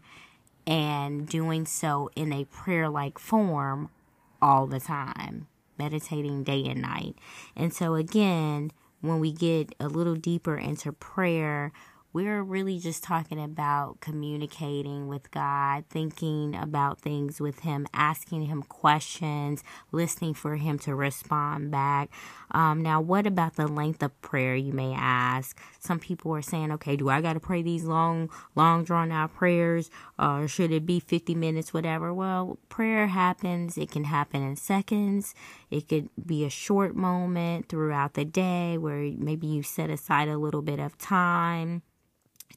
and 0.65 1.27
doing 1.27 1.65
so 1.65 2.10
in 2.15 2.32
a 2.32 2.46
prayer 2.46 2.89
like 2.89 3.18
form 3.18 3.89
all 4.41 4.68
the 4.68 4.79
time, 4.79 5.48
meditating 5.79 6.43
day 6.43 6.65
and 6.65 6.81
night. 6.81 7.15
And 7.55 7.74
so, 7.74 7.95
again, 7.95 8.71
when 9.01 9.19
we 9.19 9.31
get 9.31 9.74
a 9.79 9.88
little 9.88 10.15
deeper 10.15 10.57
into 10.57 10.91
prayer, 10.91 11.71
we're 12.12 12.42
really 12.42 12.80
just 12.80 13.04
talking 13.04 13.39
about 13.39 14.00
communicating 14.00 15.08
with 15.08 15.30
God, 15.30 15.84
thinking 15.89 16.56
about 16.56 17.00
things 17.00 17.39
with 17.39 17.60
Him, 17.60 17.86
asking 17.94 18.48
Him 18.48 18.63
questions, 18.63 19.63
listening 19.92 20.34
for 20.34 20.56
Him 20.56 20.80
to 20.80 20.96
respond 20.96 21.70
back. 21.70 22.10
Um, 22.50 22.82
now, 22.82 23.00
what 23.00 23.28
about 23.28 23.58
the 23.58 23.68
length 23.68 24.01
of 24.01 24.20
prayer, 24.22 24.56
you 24.56 24.74
may 24.74 24.92
ask? 24.94 25.56
Some 25.80 26.00
people 26.00 26.34
are 26.34 26.42
saying, 26.42 26.72
okay, 26.72 26.96
do 26.96 27.10
I 27.10 27.22
got 27.22 27.34
to 27.34 27.39
pray 27.39 27.62
these 27.62 27.84
long, 27.84 28.32
long 28.56 28.84
drawn 28.84 29.12
out 29.12 29.36
prayers, 29.36 29.92
or 30.18 30.48
should 30.48 30.72
it 30.72 30.88
be 30.88 31.00
50 31.00 31.36
minutes, 31.36 31.75
whatever? 31.75 32.12
Well, 32.12 32.58
prayer 32.70 33.06
happens, 33.06 33.78
it 33.78 33.92
can 33.92 34.06
happen 34.06 34.42
in 34.42 34.56
seconds, 34.56 35.36
it 35.70 35.88
could 35.88 36.10
be 36.25 36.44
a 36.44 36.50
short 36.50 36.96
moment 36.96 37.70
throughout 37.70 38.16
the 38.16 38.25
day 38.25 38.80
where 38.80 39.12
maybe 39.16 39.46
you 39.46 39.62
set 39.62 39.92
aside 39.92 40.28
a 40.28 40.39
little 40.39 40.63
bit 40.63 40.80
of 40.80 40.98
time 40.98 41.84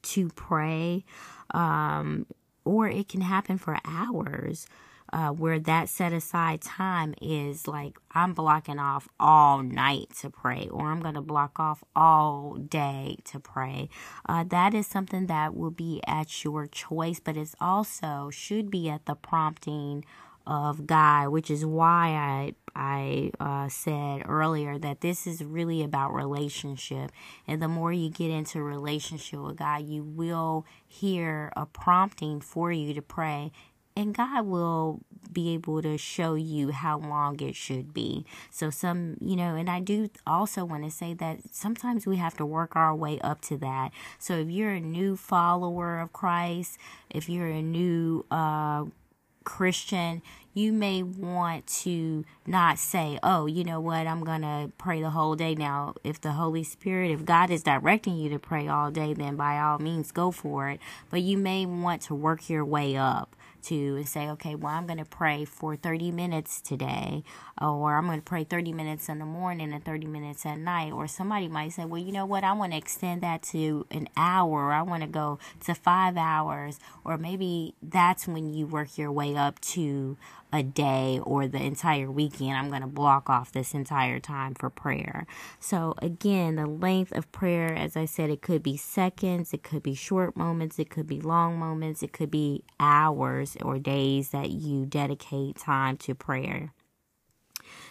to 0.00 0.28
pray, 0.30 1.04
um, 1.52 2.26
or 2.64 2.88
it 2.88 3.08
can 3.08 3.20
happen 3.20 3.58
for 3.58 3.78
hours. 3.84 4.66
Uh, 5.14 5.28
where 5.28 5.58
that 5.58 5.90
set 5.90 6.10
aside 6.10 6.62
time 6.62 7.14
is 7.20 7.68
like 7.68 7.98
I'm 8.12 8.32
blocking 8.32 8.78
off 8.78 9.10
all 9.20 9.62
night 9.62 10.06
to 10.20 10.30
pray, 10.30 10.68
or 10.70 10.86
I'm 10.86 11.00
going 11.00 11.16
to 11.16 11.20
block 11.20 11.60
off 11.60 11.84
all 11.94 12.54
day 12.54 13.18
to 13.24 13.38
pray. 13.38 13.90
Uh, 14.26 14.44
that 14.44 14.72
is 14.72 14.86
something 14.86 15.26
that 15.26 15.54
will 15.54 15.70
be 15.70 16.00
at 16.06 16.42
your 16.44 16.66
choice, 16.66 17.20
but 17.20 17.36
it's 17.36 17.54
also 17.60 18.30
should 18.32 18.70
be 18.70 18.88
at 18.88 19.04
the 19.04 19.14
prompting 19.14 20.02
of 20.46 20.86
God, 20.86 21.28
which 21.28 21.50
is 21.50 21.64
why 21.64 22.08
I 22.08 22.54
I 22.74 23.30
uh, 23.38 23.68
said 23.68 24.22
earlier 24.26 24.78
that 24.78 25.02
this 25.02 25.26
is 25.26 25.44
really 25.44 25.82
about 25.82 26.14
relationship, 26.14 27.12
and 27.46 27.60
the 27.60 27.68
more 27.68 27.92
you 27.92 28.08
get 28.08 28.30
into 28.30 28.62
relationship 28.62 29.40
with 29.40 29.56
God, 29.56 29.86
you 29.86 30.02
will 30.02 30.64
hear 30.86 31.52
a 31.54 31.66
prompting 31.66 32.40
for 32.40 32.72
you 32.72 32.94
to 32.94 33.02
pray, 33.02 33.52
and 33.94 34.14
God 34.14 34.46
will 34.46 35.00
be 35.32 35.52
able 35.54 35.82
to 35.82 35.96
show 35.98 36.34
you 36.34 36.72
how 36.72 36.98
long 36.98 37.40
it 37.40 37.54
should 37.54 37.92
be. 37.94 38.24
So 38.50 38.70
some, 38.70 39.16
you 39.20 39.36
know, 39.36 39.54
and 39.54 39.68
I 39.68 39.80
do 39.80 40.08
also 40.26 40.64
want 40.64 40.84
to 40.84 40.90
say 40.90 41.14
that 41.14 41.40
sometimes 41.52 42.06
we 42.06 42.16
have 42.16 42.36
to 42.38 42.46
work 42.46 42.74
our 42.74 42.94
way 42.94 43.18
up 43.20 43.40
to 43.42 43.56
that. 43.58 43.92
So 44.18 44.34
if 44.34 44.50
you're 44.50 44.72
a 44.72 44.80
new 44.80 45.16
follower 45.16 46.00
of 46.00 46.12
Christ, 46.12 46.78
if 47.10 47.28
you're 47.28 47.48
a 47.48 47.62
new 47.62 48.24
uh 48.30 48.86
Christian, 49.44 50.22
you 50.54 50.72
may 50.72 51.02
want 51.02 51.66
to 51.66 52.24
not 52.46 52.78
say, 52.78 53.18
oh, 53.22 53.46
you 53.46 53.64
know 53.64 53.80
what, 53.80 54.06
I'm 54.06 54.22
going 54.22 54.42
to 54.42 54.70
pray 54.76 55.00
the 55.00 55.10
whole 55.10 55.34
day. 55.34 55.54
Now, 55.54 55.94
if 56.04 56.20
the 56.20 56.32
Holy 56.32 56.62
Spirit, 56.62 57.10
if 57.10 57.24
God 57.24 57.50
is 57.50 57.62
directing 57.62 58.16
you 58.16 58.28
to 58.30 58.38
pray 58.38 58.68
all 58.68 58.90
day, 58.90 59.14
then 59.14 59.36
by 59.36 59.58
all 59.58 59.78
means 59.78 60.12
go 60.12 60.30
for 60.30 60.68
it. 60.68 60.80
But 61.10 61.22
you 61.22 61.38
may 61.38 61.64
want 61.64 62.02
to 62.02 62.14
work 62.14 62.50
your 62.50 62.64
way 62.64 62.96
up 62.96 63.34
to 63.64 63.96
and 63.96 64.08
say, 64.08 64.28
okay, 64.30 64.54
well, 64.54 64.72
I'm 64.72 64.86
going 64.86 64.98
to 64.98 65.04
pray 65.04 65.44
for 65.44 65.76
30 65.76 66.10
minutes 66.10 66.60
today, 66.60 67.24
or 67.60 67.96
I'm 67.96 68.06
going 68.06 68.18
to 68.18 68.24
pray 68.24 68.44
30 68.44 68.72
minutes 68.72 69.08
in 69.08 69.18
the 69.18 69.24
morning 69.24 69.72
and 69.72 69.84
30 69.84 70.06
minutes 70.06 70.44
at 70.46 70.58
night. 70.58 70.92
Or 70.92 71.06
somebody 71.06 71.48
might 71.48 71.72
say, 71.72 71.84
well, 71.84 72.00
you 72.00 72.12
know 72.12 72.26
what, 72.26 72.44
I 72.44 72.52
want 72.52 72.72
to 72.72 72.78
extend 72.78 73.22
that 73.22 73.42
to 73.44 73.86
an 73.90 74.08
hour, 74.16 74.66
or 74.66 74.72
I 74.72 74.82
want 74.82 75.02
to 75.02 75.08
go 75.08 75.38
to 75.64 75.74
five 75.74 76.16
hours, 76.16 76.78
or 77.04 77.18
maybe 77.18 77.74
that's 77.82 78.26
when 78.26 78.52
you 78.52 78.66
work 78.66 78.98
your 78.98 79.12
way 79.12 79.36
up 79.36 79.60
to 79.60 80.16
a 80.52 80.62
day 80.62 81.18
or 81.22 81.48
the 81.48 81.62
entire 81.62 82.10
weekend. 82.10 82.52
I'm 82.52 82.68
going 82.68 82.82
to 82.82 82.86
block 82.86 83.30
off 83.30 83.52
this 83.52 83.74
entire 83.74 84.20
time 84.20 84.54
for 84.54 84.68
prayer. 84.70 85.26
So, 85.58 85.94
again, 85.98 86.56
the 86.56 86.66
length 86.66 87.12
of 87.12 87.30
prayer, 87.32 87.74
as 87.74 87.96
I 87.96 88.04
said, 88.04 88.30
it 88.30 88.42
could 88.42 88.62
be 88.62 88.76
seconds, 88.76 89.52
it 89.52 89.62
could 89.62 89.82
be 89.82 89.94
short 89.94 90.36
moments, 90.36 90.78
it 90.78 90.90
could 90.90 91.06
be 91.06 91.20
long 91.20 91.58
moments, 91.58 92.02
it 92.02 92.12
could 92.12 92.30
be 92.30 92.64
hours 92.78 93.56
or 93.62 93.78
days 93.78 94.30
that 94.30 94.50
you 94.50 94.84
dedicate 94.84 95.56
time 95.56 95.96
to 95.98 96.14
prayer. 96.14 96.72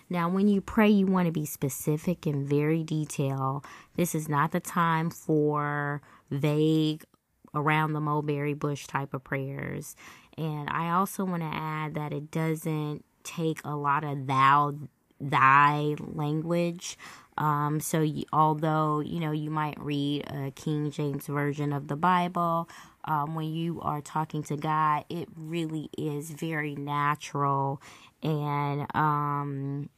Now, 0.10 0.30
when 0.30 0.48
you 0.48 0.62
pray, 0.62 0.90
you 0.90 1.06
want 1.06 1.28
to 1.28 1.32
be 1.32 1.46
specific 1.46 2.26
and 2.26 2.46
very 2.46 2.84
detailed. 2.84 3.66
This 3.96 4.14
is 4.14 4.28
not 4.28 4.52
the 4.52 4.60
time 4.60 5.10
for 5.10 6.02
vague, 6.30 7.06
around 7.54 7.94
the 7.94 8.00
mulberry 8.00 8.54
bush 8.54 8.88
type 8.88 9.14
of 9.14 9.24
prayers. 9.24 9.96
And 10.38 10.70
I 10.70 10.92
also 10.92 11.26
want 11.26 11.44
to 11.44 11.50
add 11.52 11.96
that 11.96 12.14
it 12.14 12.32
doesn't 12.32 13.04
take 13.24 13.60
a 13.64 13.76
lot 13.76 14.04
of 14.04 14.28
thou, 14.28 14.76
thy 15.20 15.96
language. 16.00 16.98
Um, 17.38 17.80
so 17.80 18.02
you, 18.02 18.26
although 18.34 19.00
you 19.00 19.20
know 19.20 19.32
you 19.32 19.50
might 19.50 19.80
read 19.80 20.26
a 20.28 20.52
King 20.52 20.92
James 20.92 21.28
version 21.28 21.74
of 21.74 21.88
the 21.88 21.96
Bible, 21.96 22.70
um, 23.06 23.36
when 23.36 23.54
you 23.54 23.80
are 23.82 24.02
talking 24.02 24.44
to 24.44 24.58
God, 24.58 25.06
it 25.10 25.28
really 25.36 25.90
is 25.98 26.32
very 26.32 26.76
natural 26.76 27.82
and 28.22 28.86
um, 28.96 29.90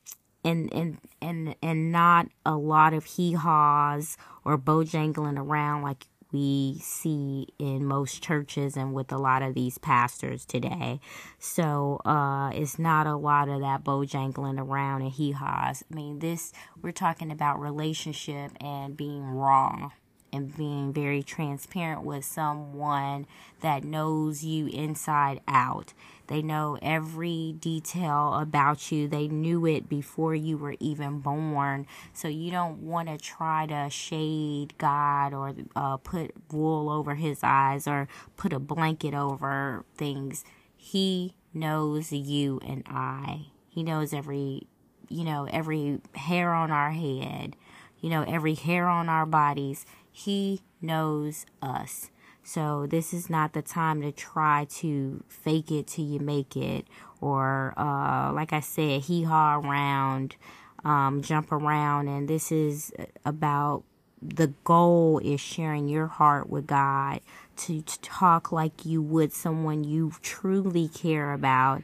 and 0.44 0.72
and 0.74 0.98
and 1.22 1.56
and 1.62 1.92
not 1.92 2.28
a 2.46 2.56
lot 2.56 2.94
of 2.94 3.06
hee 3.06 3.34
haws 3.34 4.18
or 4.46 4.58
bojangling 4.58 5.38
around 5.38 5.82
like 5.82 6.06
we 6.34 6.80
see 6.82 7.48
in 7.60 7.86
most 7.86 8.24
churches 8.24 8.76
and 8.76 8.94
with 8.94 9.12
a 9.12 9.18
lot 9.18 9.44
of 9.44 9.54
these 9.54 9.78
pastors 9.78 10.46
today. 10.46 11.00
So 11.38 12.02
uh, 12.04 12.50
it's 12.54 12.80
not 12.80 13.08
a 13.08 13.16
lot 13.16 13.48
of 13.48 13.62
that 13.62 13.84
bojangling 13.84 14.60
around 14.60 15.04
and 15.04 15.12
hee 15.12 15.32
haws. 15.32 15.84
I 15.92 15.96
mean, 15.96 16.20
this, 16.20 16.52
we're 16.82 16.92
talking 16.92 17.32
about 17.32 17.62
relationship 17.62 18.52
and 18.60 18.98
being 18.98 19.24
wrong 19.24 19.92
and 20.34 20.58
being 20.58 20.92
very 20.92 21.22
transparent 21.22 22.04
with 22.04 22.26
someone 22.26 23.28
that 23.62 23.84
knows 23.84 24.44
you 24.44 24.66
inside 24.68 25.40
out. 25.48 25.94
They 26.28 26.42
know 26.42 26.78
every 26.82 27.56
detail 27.60 28.34
about 28.36 28.92
you. 28.92 29.08
They 29.08 29.28
knew 29.28 29.66
it 29.66 29.90
before 29.90 30.34
you 30.36 30.58
were 30.58 30.76
even 30.80 31.20
born. 31.20 31.86
So 32.14 32.28
you 32.28 32.50
don't 32.52 32.80
want 32.80 33.10
to 33.10 33.18
try 33.18 33.66
to 33.68 33.90
shade 33.90 34.78
God 34.78 35.34
or 35.34 35.54
uh, 35.76 35.98
put 35.98 36.32
wool 36.52 36.90
over 36.90 37.16
his 37.16 37.40
eyes 37.44 37.88
or 37.88 38.08
put 38.38 38.54
a 38.54 38.60
blanket 38.60 39.14
over 39.14 39.86
things. 39.98 40.46
He 40.76 41.36
knows 41.54 42.12
you 42.12 42.60
and 42.66 42.84
I. 42.88 43.48
He 43.68 43.84
knows 43.84 44.14
every, 44.14 44.68
you 45.10 45.24
know, 45.24 45.48
every 45.52 46.00
hair 46.16 46.54
on 46.54 46.72
our 46.72 46.92
head, 46.92 47.56
you 48.00 48.10
know, 48.10 48.24
every 48.24 48.56
hair 48.56 48.88
on 48.88 49.10
our 49.10 49.26
bodies. 49.26 49.86
He 50.12 50.62
knows 50.82 51.46
us. 51.62 52.12
So 52.44 52.86
this 52.88 53.14
is 53.14 53.30
not 53.30 53.54
the 53.54 53.62
time 53.62 54.02
to 54.02 54.12
try 54.12 54.68
to 54.80 55.24
fake 55.30 55.72
it 55.72 55.88
till 55.88 56.06
you 56.06 56.20
make 56.20 56.58
it, 56.58 56.86
or 57.22 57.74
uh, 57.78 58.32
like 58.34 58.52
I 58.52 58.60
said, 58.60 59.04
hee 59.04 59.24
haw 59.24 59.60
around, 59.60 60.36
um, 60.84 61.22
jump 61.22 61.52
around, 61.52 62.10
and 62.10 62.28
this 62.28 62.52
is 62.52 62.92
about 63.26 63.84
the 64.22 64.54
goal 64.64 65.20
is 65.20 65.42
sharing 65.42 65.88
your 65.88 66.08
heart 66.08 66.50
with 66.50 66.68
God 66.68 67.20
to, 67.58 67.82
to 67.82 68.02
talk 68.02 68.52
like 68.52 68.86
you 68.86 69.02
would 69.02 69.34
someone 69.34 69.84
you 69.84 70.14
truly 70.22 70.88
care 70.88 71.34
about 71.34 71.84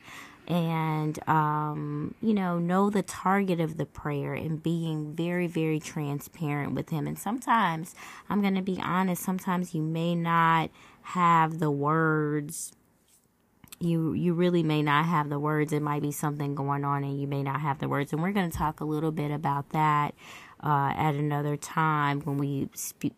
and 0.50 1.20
um, 1.29 2.15
you 2.22 2.34
know 2.34 2.58
know 2.58 2.89
the 2.89 3.03
target 3.03 3.60
of 3.60 3.77
the 3.77 3.86
prayer 3.86 4.34
and 4.34 4.62
being 4.62 5.13
very 5.13 5.48
very 5.48 5.79
transparent 5.79 6.74
with 6.74 6.89
him. 6.89 7.08
And 7.08 7.18
sometimes 7.18 7.96
i'm 8.29 8.41
going 8.41 8.56
to 8.56 8.62
be 8.62 8.79
honest 8.82 9.24
sometimes 9.24 9.74
you 9.75 9.82
may 9.82 10.15
not 10.15 10.70
have 11.01 11.60
the 11.60 11.72
words. 11.72 12.72
You 13.79 14.13
you 14.13 14.34
really 14.34 14.62
may 14.62 14.82
not 14.82 15.06
have 15.06 15.29
the 15.29 15.39
words. 15.39 15.72
It 15.72 15.82
might 15.82 16.01
be 16.01 16.12
something 16.12 16.53
going 16.53 16.84
on 16.84 17.03
and 17.03 17.20
you 17.20 17.27
may 17.27 17.44
not 17.44 17.62
have 17.62 17.79
the 17.79 17.88
words. 17.88 18.12
And 18.12 18.22
we're 18.22 18.34
going 18.34 18.50
to 18.50 18.58
talk 18.58 18.82
a 18.82 18.86
little 18.86 19.12
bit 19.12 19.32
about 19.32 19.70
that 19.70 20.13
uh, 20.62 20.94
at 20.96 21.15
another 21.15 21.56
time 21.56 22.20
when 22.22 22.38
we 22.38 22.70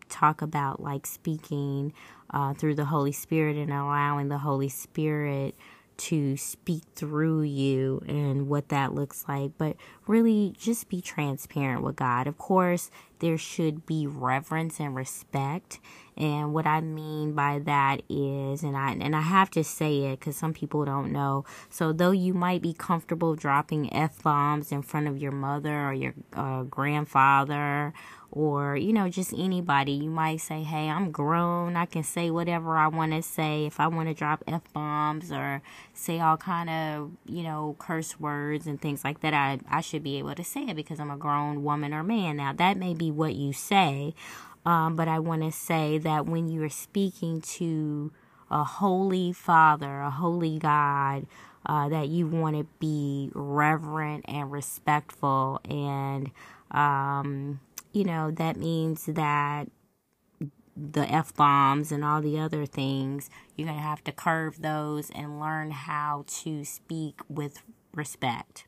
talk 0.08 0.42
about 0.42 0.82
like 0.82 1.08
speaking 1.08 1.94
uh, 2.30 2.54
through 2.54 2.76
the 2.76 2.86
Holy 2.86 3.12
Spirit 3.12 3.58
and 3.58 3.74
allowing 3.74 4.30
the 4.30 4.38
Holy 4.38 4.70
Spirit 4.70 5.56
to 6.02 6.36
speak 6.36 6.84
through 6.96 7.44
you 7.44 8.02
and 8.08 8.48
what 8.48 8.70
that 8.70 8.94
looks 8.94 9.26
like. 9.28 9.52
But 9.58 9.76
really, 10.08 10.54
just 10.58 10.90
be 10.90 11.00
transparent 11.02 11.84
with 11.84 11.96
God. 11.96 12.26
Of 12.28 12.38
course, 12.38 12.90
there 13.20 13.38
should 13.38 13.86
be 13.86 14.08
reverence 14.08 14.80
and 14.80 14.96
respect. 14.96 15.80
And 16.18 16.54
what 16.54 16.66
I 16.66 16.82
mean 16.82 17.34
by 17.34 17.60
that 17.60 18.02
is, 18.10 18.64
and 18.64 18.76
I 18.76 18.92
and 18.92 19.16
I 19.16 19.22
have 19.22 19.50
to 19.52 19.64
say 19.64 20.06
it 20.06 20.20
because 20.20 20.36
some 20.36 20.54
people 20.54 20.86
don't 20.86 21.12
know. 21.12 21.46
So 21.70 21.94
though 21.94 22.12
you 22.12 22.34
might 22.34 22.62
be 22.62 22.74
comfortable 22.74 23.36
dropping 23.36 23.94
f 23.94 24.22
bombs 24.24 24.72
in 24.72 24.82
front 24.82 25.08
of 25.08 25.18
your 25.18 25.32
mother 25.32 25.88
or 25.88 25.94
your 25.94 26.14
uh, 26.34 26.64
grandfather 26.64 27.94
or 28.32 28.76
you 28.76 28.94
know 28.94 29.10
just 29.10 29.34
anybody. 29.34 29.92
You 29.94 30.10
might 30.10 30.42
say 30.42 30.64
hey 30.64 30.90
i'm 30.90 31.12
grown. 31.12 31.76
I 31.76 31.86
can 31.86 32.04
say 32.04 32.32
whatever 32.32 32.78
i 32.78 32.88
want 32.88 33.12
to 33.14 33.22
say. 33.22 33.66
If 33.66 33.80
i 33.80 33.88
want 33.88 34.10
to 34.10 34.14
drop 34.14 34.44
f-bombs 34.48 35.32
or 35.32 35.62
say 35.94 36.20
all 36.20 36.38
kind 36.38 36.70
of 36.70 37.12
you 37.26 37.44
know 37.44 37.76
curse 37.80 38.20
words 38.20 38.68
and 38.68 38.82
things 38.82 39.04
like 39.04 39.22
that 39.22 39.34
i 39.34 39.60
i 39.70 39.82
should 39.82 40.04
be 40.04 40.18
able 40.18 40.36
to 40.36 40.44
say 40.44 40.62
it 40.64 40.76
because 40.76 41.00
i'm 41.00 41.12
a 41.12 41.18
grown 41.18 41.64
woman 41.64 41.94
or 41.94 42.04
man. 42.04 42.38
Now 42.38 42.54
that 42.54 42.78
may 42.78 42.94
be 42.94 43.12
what 43.12 43.36
you 43.36 43.54
say 43.54 44.14
um, 44.66 44.96
but 44.96 45.08
i 45.08 45.20
want 45.20 45.42
to 45.42 45.52
say 45.52 45.98
that 45.98 46.26
when 46.26 46.48
you 46.48 46.64
are 46.64 46.70
speaking 46.70 47.42
to 47.42 48.12
a 48.50 48.64
holy 48.64 49.32
father 49.34 50.02
a 50.02 50.10
holy 50.12 50.58
god 50.60 51.26
uh, 51.66 51.88
that 51.90 52.08
you 52.08 52.28
want 52.28 52.56
to 52.58 52.66
be 52.80 53.30
reverent 53.34 54.26
and 54.28 54.52
respectful 54.52 55.60
and 55.70 56.32
um, 56.72 57.60
you 57.92 58.04
know, 58.04 58.32
that 58.32 58.58
means 58.58 59.06
that 59.06 59.68
the 60.76 61.12
F 61.12 61.34
bombs 61.36 61.92
and 61.92 62.04
all 62.04 62.22
the 62.22 62.40
other 62.40 62.66
things, 62.66 63.30
you're 63.56 63.68
going 63.68 63.78
to 63.78 63.84
have 63.84 64.04
to 64.06 64.12
curve 64.12 64.62
those 64.62 65.10
and 65.12 65.40
learn 65.40 65.72
how 65.72 66.24
to 66.28 66.64
speak 66.64 67.20
with 67.30 67.62
respect. 67.94 68.66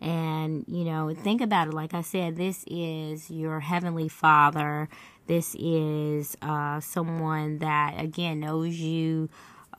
And, 0.00 0.64
you 0.68 0.84
know, 0.84 1.12
think 1.12 1.40
about 1.40 1.68
it. 1.68 1.74
Like 1.74 1.92
I 1.92 2.02
said, 2.02 2.36
this 2.36 2.64
is 2.68 3.30
your 3.30 3.60
Heavenly 3.60 4.08
Father. 4.08 4.88
This 5.26 5.56
is 5.58 6.36
uh, 6.40 6.78
someone 6.78 7.58
that, 7.58 7.94
again, 7.98 8.38
knows 8.38 8.76
you 8.76 9.28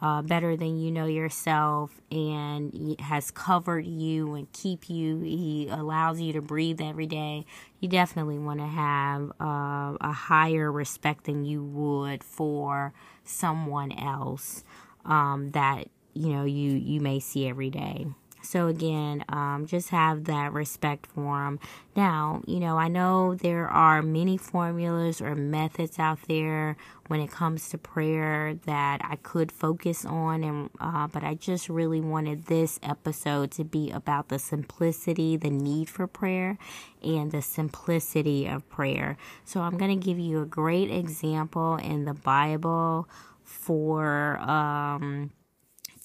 uh, 0.02 0.22
better 0.22 0.56
than 0.56 0.80
you 0.80 0.92
know 0.92 1.06
yourself 1.06 2.00
and 2.12 2.96
has 3.00 3.32
covered 3.32 3.86
you 3.86 4.34
and 4.34 4.52
keep 4.54 4.90
you. 4.90 5.20
He 5.20 5.68
allows 5.70 6.22
you 6.22 6.34
to 6.34 6.42
breathe 6.42 6.80
every 6.82 7.08
day. 7.08 7.46
You 7.80 7.90
definitely 7.90 8.40
want 8.40 8.60
to 8.60 8.68
have 8.68 9.32
uh, 9.42 9.98
a 10.00 10.12
higher 10.12 10.72
respect 10.72 11.26
than 11.26 11.44
you 11.46 11.64
would 11.64 12.24
for 12.24 12.94
someone 13.24 13.92
else 13.92 14.64
um, 15.06 15.52
that 15.52 15.88
you 16.14 16.30
know 16.30 16.44
you 16.44 16.72
you 16.72 17.00
may 17.02 17.20
see 17.20 17.48
every 17.48 17.70
day 17.70 18.08
so 18.42 18.68
again, 18.68 19.24
um, 19.30 19.66
just 19.68 19.90
have 19.90 20.26
that 20.26 20.54
respect 20.54 21.08
for 21.08 21.44
them. 21.44 21.60
Now, 21.96 22.42
you 22.48 22.60
know, 22.60 22.78
I 22.78 22.88
know 22.88 23.36
there 23.36 23.68
are 23.68 24.02
many 24.02 24.38
formulas 24.38 25.22
or 25.22 25.36
methods 25.36 26.00
out 26.00 26.20
there 26.28 26.78
when 27.08 27.20
it 27.20 27.32
comes 27.32 27.70
to 27.70 27.78
prayer 27.78 28.54
that 28.66 29.02
I 29.04 29.18
could 29.18 29.52
focus 29.52 30.06
on, 30.06 30.44
and 30.44 30.70
uh, 30.80 31.08
but 31.08 31.24
I 31.24 31.34
just 31.34 31.68
really 31.68 32.00
wanted 32.00 32.46
this 32.46 32.80
episode 32.82 33.52
to 33.52 33.64
be 33.64 33.92
about 33.92 34.30
the 34.30 34.40
simplicity, 34.40 35.36
the 35.36 35.50
need 35.50 35.90
for 35.90 36.08
prayer, 36.08 36.58
and 37.04 37.32
the 37.32 37.42
simplicity 37.42 38.48
of 38.48 38.68
prayer. 38.70 39.18
So 39.44 39.62
I'm 39.62 39.78
going 39.78 40.00
to 40.00 40.06
give 40.06 40.20
you 40.20 40.42
a 40.42 40.46
great 40.46 40.92
example 40.92 41.76
in 41.76 42.06
the 42.06 42.14
Bible 42.14 43.10
for. 43.44 44.38
Um, 44.40 45.32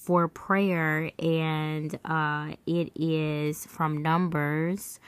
for 0.05 0.27
prayer, 0.27 1.11
and 1.17 1.97
uh, 2.05 2.51
it 2.67 2.91
is 2.95 3.65
from 3.65 4.03
Numbers. 4.03 4.99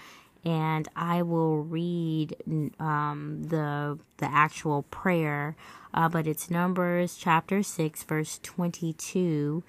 And 0.43 0.87
I 0.95 1.21
will 1.21 1.57
read 1.57 2.35
um, 2.79 3.43
the 3.43 3.99
the 4.17 4.25
actual 4.25 4.83
prayer, 4.83 5.55
uh, 5.93 6.09
but 6.09 6.25
it's 6.25 6.49
Numbers 6.49 7.15
chapter 7.15 7.61
six, 7.61 8.03
verse 8.03 8.39
twenty 8.41 8.93
two 8.93 9.63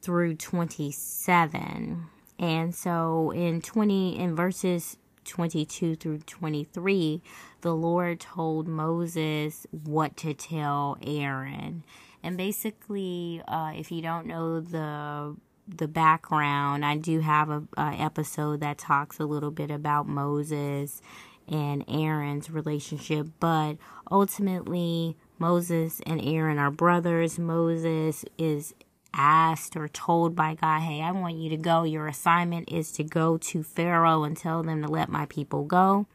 through 0.00 0.36
twenty 0.36 0.90
seven. 0.90 2.06
And 2.38 2.74
so 2.74 3.30
in 3.30 3.60
twenty 3.60 4.18
in 4.18 4.34
verses 4.34 4.96
22 5.24 5.94
through 5.94 6.18
23, 6.18 7.22
the 7.60 7.74
Lord 7.74 8.18
told 8.18 8.66
Moses 8.66 9.68
what 9.70 10.16
to 10.16 10.34
tell 10.34 10.98
Aaron. 11.00 11.84
And 12.22 12.36
basically, 12.36 13.42
uh, 13.48 13.72
if 13.74 13.90
you 13.90 14.02
don't 14.02 14.26
know 14.26 14.60
the 14.60 15.36
the 15.68 15.88
background, 15.88 16.84
I 16.84 16.96
do 16.96 17.20
have 17.20 17.48
a, 17.48 17.62
a 17.76 17.94
episode 17.98 18.60
that 18.60 18.78
talks 18.78 19.18
a 19.18 19.24
little 19.24 19.50
bit 19.50 19.70
about 19.70 20.08
Moses 20.08 21.00
and 21.48 21.84
Aaron's 21.88 22.50
relationship, 22.50 23.28
but 23.40 23.76
ultimately 24.10 25.16
Moses 25.38 26.00
and 26.06 26.20
Aaron 26.20 26.58
are 26.58 26.70
brothers. 26.70 27.38
Moses 27.38 28.24
is 28.38 28.74
asked 29.14 29.76
or 29.76 29.88
told 29.88 30.34
by 30.34 30.54
God, 30.54 30.80
Hey, 30.80 31.00
I 31.02 31.12
want 31.12 31.36
you 31.36 31.50
to 31.50 31.56
go. 31.56 31.84
Your 31.84 32.06
assignment 32.06 32.70
is 32.70 32.92
to 32.92 33.04
go 33.04 33.38
to 33.38 33.62
Pharaoh 33.62 34.24
and 34.24 34.36
tell 34.36 34.62
them 34.62 34.82
to 34.82 34.88
let 34.88 35.08
my 35.08 35.26
people 35.26 35.64
go 35.64 36.06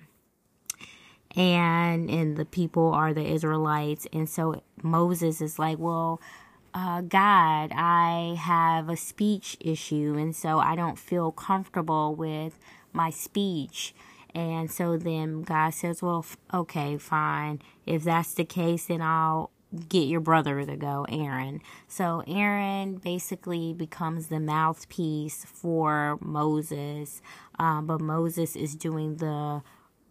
and 1.38 2.10
and 2.10 2.36
the 2.36 2.46
people 2.46 2.92
are 2.92 3.14
the 3.14 3.26
Israelites. 3.26 4.08
And 4.12 4.28
so 4.28 4.62
Moses 4.82 5.40
is 5.40 5.58
like, 5.60 5.78
well, 5.78 6.20
uh, 6.74 7.02
God, 7.02 7.72
I 7.74 8.36
have 8.40 8.90
a 8.90 8.98
speech 8.98 9.56
issue, 9.62 10.16
and 10.18 10.36
so 10.36 10.60
I 10.60 10.76
don't 10.76 11.00
feel 11.00 11.32
comfortable 11.32 12.14
with 12.16 12.60
my 12.92 13.12
speech. 13.12 13.94
And 14.36 14.70
so 14.70 14.98
then 14.98 15.44
God 15.44 15.74
says, 15.74 16.02
well, 16.02 16.26
okay, 16.54 16.98
fine. 16.98 17.62
If 17.86 18.04
that's 18.04 18.34
the 18.34 18.46
case, 18.46 18.86
then 18.86 19.02
I'll 19.02 19.50
get 19.90 20.08
your 20.08 20.20
brother 20.20 20.64
to 20.66 20.76
go, 20.76 21.06
Aaron. 21.10 21.62
So 21.88 22.24
Aaron 22.28 22.98
basically 22.98 23.74
becomes 23.74 24.28
the 24.28 24.40
mouthpiece 24.40 25.46
for 25.46 26.18
Moses, 26.22 27.22
um, 27.58 27.88
but 27.88 28.02
Moses 28.02 28.56
is 28.56 28.76
doing 28.76 29.16
the 29.16 29.64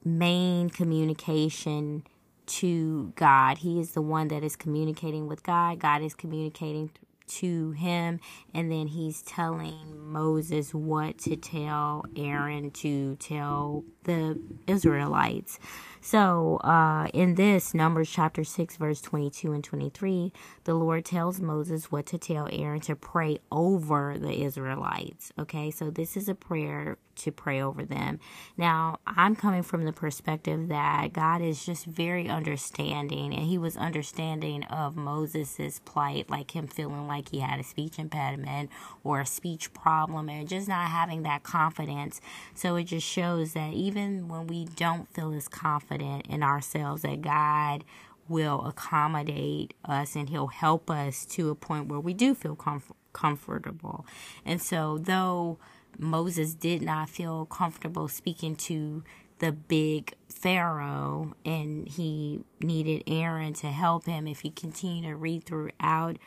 main 0.06 0.70
communication 0.70 2.04
to 2.46 3.12
God. 3.16 3.58
He 3.58 3.80
is 3.80 3.92
the 3.92 4.02
one 4.02 4.28
that 4.28 4.44
is 4.44 4.56
communicating 4.56 5.26
with 5.26 5.42
God. 5.42 5.80
God 5.80 6.00
is 6.02 6.14
communicating 6.14 6.90
to 7.26 7.72
him, 7.72 8.20
and 8.54 8.70
then 8.70 8.86
he's 8.86 9.20
telling 9.22 10.12
Moses 10.12 10.72
what 10.72 11.18
to 11.18 11.34
tell 11.36 12.04
Aaron 12.16 12.70
to 12.70 13.16
tell 13.16 13.84
the 14.06 14.40
Israelites. 14.66 15.58
So, 16.00 16.58
uh, 16.58 17.08
in 17.12 17.34
this, 17.34 17.74
Numbers 17.74 18.08
chapter 18.08 18.44
6, 18.44 18.76
verse 18.76 19.00
22 19.00 19.52
and 19.52 19.64
23, 19.64 20.32
the 20.62 20.74
Lord 20.74 21.04
tells 21.04 21.40
Moses 21.40 21.90
what 21.90 22.06
to 22.06 22.18
tell 22.18 22.48
Aaron 22.52 22.80
to 22.82 22.94
pray 22.94 23.40
over 23.50 24.16
the 24.16 24.44
Israelites. 24.44 25.32
Okay, 25.36 25.72
so 25.72 25.90
this 25.90 26.16
is 26.16 26.28
a 26.28 26.34
prayer 26.36 26.96
to 27.16 27.32
pray 27.32 27.60
over 27.60 27.84
them. 27.84 28.20
Now, 28.56 28.98
I'm 29.06 29.34
coming 29.34 29.62
from 29.62 29.84
the 29.84 29.92
perspective 29.92 30.68
that 30.68 31.12
God 31.12 31.40
is 31.42 31.64
just 31.64 31.86
very 31.86 32.28
understanding, 32.28 33.34
and 33.34 33.44
He 33.44 33.58
was 33.58 33.76
understanding 33.76 34.62
of 34.64 34.96
Moses's 34.96 35.80
plight, 35.80 36.30
like 36.30 36.52
him 36.52 36.66
feeling 36.66 37.08
like 37.08 37.30
he 37.30 37.40
had 37.40 37.58
a 37.58 37.64
speech 37.64 37.98
impediment 37.98 38.70
or 39.02 39.20
a 39.20 39.26
speech 39.26 39.72
problem, 39.72 40.28
and 40.28 40.48
just 40.48 40.68
not 40.68 40.90
having 40.90 41.22
that 41.22 41.42
confidence. 41.42 42.20
So 42.54 42.76
it 42.76 42.84
just 42.84 43.06
shows 43.06 43.54
that 43.54 43.72
even 43.72 43.95
when 43.96 44.46
we 44.46 44.64
don't 44.64 45.12
feel 45.12 45.32
as 45.32 45.48
confident 45.48 46.26
in 46.28 46.42
ourselves, 46.42 47.02
that 47.02 47.22
God 47.22 47.84
will 48.28 48.64
accommodate 48.66 49.74
us 49.84 50.16
and 50.16 50.28
He'll 50.28 50.48
help 50.48 50.90
us 50.90 51.24
to 51.26 51.50
a 51.50 51.54
point 51.54 51.88
where 51.88 52.00
we 52.00 52.14
do 52.14 52.34
feel 52.34 52.56
comf- 52.56 52.92
comfortable. 53.12 54.06
And 54.44 54.60
so, 54.60 54.98
though 54.98 55.58
Moses 55.98 56.54
did 56.54 56.82
not 56.82 57.08
feel 57.08 57.46
comfortable 57.46 58.08
speaking 58.08 58.56
to 58.56 59.02
the 59.38 59.52
big 59.52 60.14
Pharaoh 60.28 61.34
and 61.44 61.88
he 61.88 62.40
needed 62.60 63.04
Aaron 63.06 63.52
to 63.54 63.66
help 63.68 64.06
him. 64.06 64.26
If 64.26 64.44
you 64.44 64.50
continue 64.50 65.10
to 65.10 65.16
read 65.16 65.44
throughout 65.44 66.18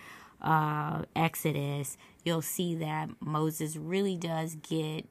uh, 0.41 1.03
Exodus, 1.15 1.97
you'll 2.23 2.41
see 2.41 2.75
that 2.75 3.09
Moses 3.19 3.77
really 3.77 4.15
does 4.15 4.55
get 4.55 5.05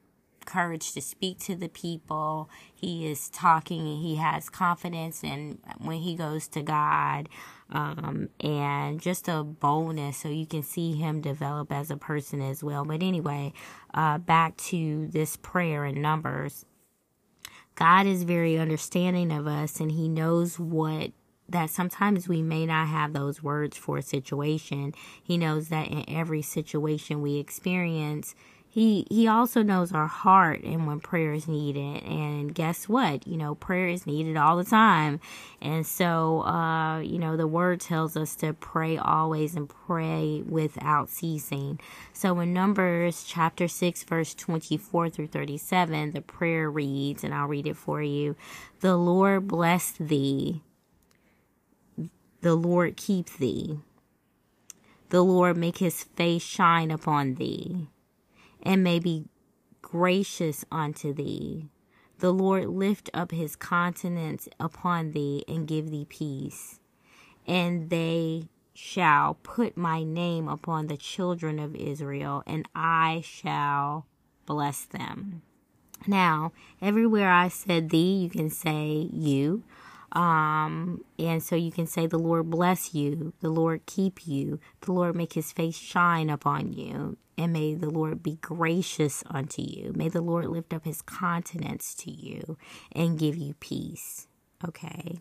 courage 0.45 0.93
to 0.93 1.01
speak 1.01 1.39
to 1.39 1.55
the 1.55 1.69
people. 1.69 2.49
He 2.73 3.07
is 3.07 3.29
talking 3.29 4.01
he 4.01 4.15
has 4.15 4.49
confidence 4.49 5.23
and 5.23 5.59
when 5.77 5.97
he 5.97 6.15
goes 6.15 6.47
to 6.49 6.61
God 6.61 7.29
um, 7.71 8.29
and 8.39 8.99
just 8.99 9.27
a 9.27 9.43
boldness 9.43 10.17
so 10.17 10.29
you 10.29 10.45
can 10.45 10.63
see 10.63 10.93
him 10.93 11.21
develop 11.21 11.71
as 11.71 11.91
a 11.91 11.97
person 11.97 12.41
as 12.41 12.63
well. 12.63 12.83
But 12.85 13.03
anyway, 13.03 13.53
uh, 13.93 14.17
back 14.17 14.57
to 14.57 15.07
this 15.07 15.35
prayer 15.37 15.85
in 15.85 16.01
Numbers. 16.01 16.65
God 17.75 18.07
is 18.07 18.23
very 18.23 18.57
understanding 18.57 19.31
of 19.31 19.47
us 19.47 19.79
and 19.79 19.91
he 19.91 20.09
knows 20.09 20.59
what 20.59 21.11
that 21.49 21.69
sometimes 21.69 22.27
we 22.27 22.41
may 22.41 22.65
not 22.65 22.87
have 22.87 23.13
those 23.13 23.41
words 23.41 23.75
for 23.77 23.97
a 23.97 24.03
situation. 24.03 24.93
He 25.23 25.37
knows 25.37 25.69
that 25.69 25.87
in 25.87 26.05
every 26.07 26.41
situation 26.41 27.21
we 27.21 27.37
experience, 27.37 28.35
he 28.71 29.07
he 29.09 29.27
also 29.27 29.63
knows 29.63 29.91
our 29.93 30.07
heart 30.07 30.61
and 30.61 30.85
when 30.85 30.99
prayer 30.99 31.33
is 31.33 31.47
needed. 31.47 32.03
And 32.03 32.53
guess 32.53 32.87
what? 32.87 33.25
You 33.25 33.35
know 33.35 33.55
prayer 33.55 33.87
is 33.87 34.05
needed 34.05 34.37
all 34.37 34.57
the 34.57 34.63
time. 34.63 35.19
And 35.59 35.85
so 35.87 36.43
uh 36.43 36.99
you 36.99 37.17
know 37.17 37.35
the 37.35 37.47
word 37.47 37.81
tells 37.81 38.15
us 38.15 38.35
to 38.37 38.53
pray 38.53 38.95
always 38.95 39.55
and 39.55 39.67
pray 39.67 40.43
without 40.47 41.09
ceasing. 41.09 41.79
So 42.13 42.39
in 42.39 42.53
numbers 42.53 43.23
chapter 43.27 43.67
6 43.67 44.03
verse 44.03 44.35
24 44.35 45.09
through 45.09 45.27
37 45.27 46.11
the 46.11 46.21
prayer 46.21 46.69
reads 46.69 47.23
and 47.23 47.33
I'll 47.33 47.47
read 47.47 47.65
it 47.65 47.75
for 47.75 48.03
you. 48.03 48.35
The 48.81 48.95
lord 48.95 49.47
bless 49.47 49.93
thee. 49.93 50.61
The 52.41 52.53
lord 52.53 52.97
keep 52.97 53.29
thee. 53.37 53.79
The 55.09 55.23
lord 55.23 55.57
make 55.57 55.79
his 55.79 56.03
face 56.03 56.43
shine 56.43 56.91
upon 56.91 57.35
thee 57.35 57.87
and 58.63 58.83
may 58.83 58.99
be 58.99 59.25
gracious 59.81 60.65
unto 60.71 61.13
thee. 61.13 61.69
The 62.19 62.31
Lord 62.31 62.67
lift 62.67 63.09
up 63.13 63.31
his 63.31 63.55
countenance 63.55 64.49
upon 64.59 65.11
thee 65.11 65.43
and 65.47 65.67
give 65.67 65.89
thee 65.89 66.05
peace. 66.09 66.79
And 67.47 67.89
they 67.89 68.49
shall 68.73 69.35
put 69.35 69.77
my 69.77 70.03
name 70.03 70.47
upon 70.47 70.87
the 70.87 70.97
children 70.97 71.59
of 71.59 71.75
Israel, 71.75 72.43
and 72.45 72.67
I 72.75 73.21
shall 73.25 74.05
bless 74.45 74.85
them. 74.85 75.41
Now, 76.07 76.53
everywhere 76.81 77.31
I 77.31 77.47
said 77.49 77.89
thee, 77.89 78.15
you 78.15 78.29
can 78.29 78.49
say 78.49 79.09
you. 79.11 79.63
Um, 80.11 81.03
and 81.17 81.41
so 81.41 81.55
you 81.55 81.71
can 81.71 81.87
say, 81.87 82.07
The 82.07 82.19
Lord 82.19 82.49
bless 82.49 82.93
you, 82.93 83.33
the 83.41 83.49
Lord 83.49 83.85
keep 83.85 84.27
you, 84.27 84.59
the 84.81 84.91
Lord 84.91 85.15
make 85.15 85.33
his 85.33 85.51
face 85.51 85.77
shine 85.77 86.29
upon 86.29 86.73
you, 86.73 87.17
and 87.37 87.53
may 87.53 87.73
the 87.75 87.89
Lord 87.89 88.23
be 88.23 88.35
gracious 88.41 89.23
unto 89.29 89.61
you. 89.61 89.93
May 89.95 90.09
the 90.09 90.21
Lord 90.21 90.47
lift 90.47 90.73
up 90.73 90.85
his 90.85 91.01
countenance 91.01 91.93
to 91.95 92.11
you 92.11 92.57
and 92.91 93.19
give 93.19 93.37
you 93.37 93.53
peace. 93.59 94.27
Okay. 94.67 95.19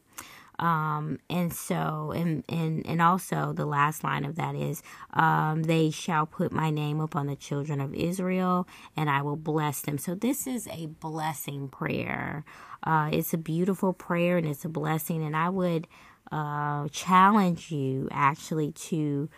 Um, 0.59 1.19
and 1.31 1.53
so, 1.53 2.13
and, 2.15 2.45
and, 2.49 2.85
and 2.87 3.01
also 3.01 3.53
the 3.53 3.67
last 3.67 4.03
line 4.03 4.25
of 4.25 4.37
that 4.37 4.55
is, 4.55 4.83
um, 5.13 5.63
they 5.63 5.91
shall 5.91 6.27
put 6.27 6.53
my 6.53 6.71
name 6.71 7.01
upon 7.01 7.27
the 7.27 7.37
children 7.37 7.81
of 7.81 7.95
Israel 7.95 8.67
and 8.97 9.09
I 9.09 9.23
will 9.23 9.37
bless 9.37 9.83
them. 9.83 9.99
So 9.99 10.15
this 10.15 10.47
is 10.47 10.67
a 10.69 10.87
blessing 10.87 11.69
prayer. 11.69 12.45
Uh, 12.83 13.11
it's 13.13 13.33
a 13.33 13.39
beautiful 13.39 13.93
prayer 13.93 14.39
and 14.39 14.47
it's 14.47 14.65
a 14.65 14.69
blessing. 14.69 15.25
And 15.25 15.37
I 15.37 15.49
would, 15.49 15.87
uh, 16.33 16.89
challenge 16.89 17.71
you 17.71 18.09
actually 18.11 18.73
to, 18.73 19.29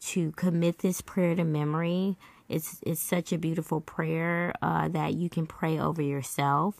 to 0.00 0.32
commit 0.32 0.78
this 0.78 1.00
prayer 1.00 1.34
to 1.34 1.44
memory. 1.44 2.18
It's, 2.48 2.80
it's 2.82 3.00
such 3.00 3.32
a 3.32 3.38
beautiful 3.38 3.80
prayer, 3.80 4.52
uh, 4.60 4.88
that 4.88 5.14
you 5.14 5.30
can 5.30 5.46
pray 5.46 5.78
over 5.78 6.02
yourself 6.02 6.74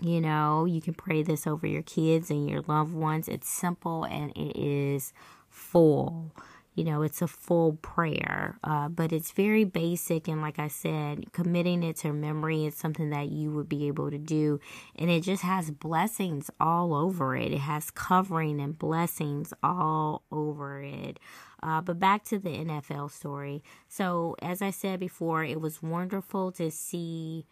you 0.00 0.20
know, 0.20 0.64
you 0.64 0.80
can 0.80 0.94
pray 0.94 1.22
this 1.22 1.46
over 1.46 1.66
your 1.66 1.82
kids 1.82 2.30
and 2.30 2.48
your 2.48 2.62
loved 2.62 2.94
ones. 2.94 3.28
It's 3.28 3.48
simple 3.48 4.04
and 4.04 4.30
it 4.36 4.56
is 4.56 5.12
full. 5.48 6.34
You 6.74 6.84
know, 6.84 7.02
it's 7.02 7.20
a 7.20 7.26
full 7.26 7.74
prayer, 7.82 8.58
uh, 8.64 8.88
but 8.88 9.12
it's 9.12 9.32
very 9.32 9.64
basic. 9.64 10.26
And 10.26 10.40
like 10.40 10.58
I 10.58 10.68
said, 10.68 11.30
committing 11.32 11.82
it 11.82 11.96
to 11.96 12.14
memory 12.14 12.64
is 12.64 12.74
something 12.74 13.10
that 13.10 13.28
you 13.28 13.50
would 13.52 13.68
be 13.68 13.88
able 13.88 14.10
to 14.10 14.16
do. 14.16 14.58
And 14.96 15.10
it 15.10 15.22
just 15.22 15.42
has 15.42 15.70
blessings 15.70 16.50
all 16.58 16.94
over 16.94 17.36
it, 17.36 17.52
it 17.52 17.58
has 17.58 17.90
covering 17.90 18.58
and 18.58 18.78
blessings 18.78 19.52
all 19.62 20.22
over 20.32 20.82
it. 20.82 21.18
Uh, 21.62 21.82
but 21.82 22.00
back 22.00 22.24
to 22.24 22.38
the 22.38 22.50
NFL 22.50 23.10
story. 23.10 23.62
So, 23.88 24.34
as 24.42 24.62
I 24.62 24.70
said 24.70 24.98
before, 24.98 25.44
it 25.44 25.60
was 25.60 25.82
wonderful 25.82 26.50
to 26.52 26.70
see 26.70 27.46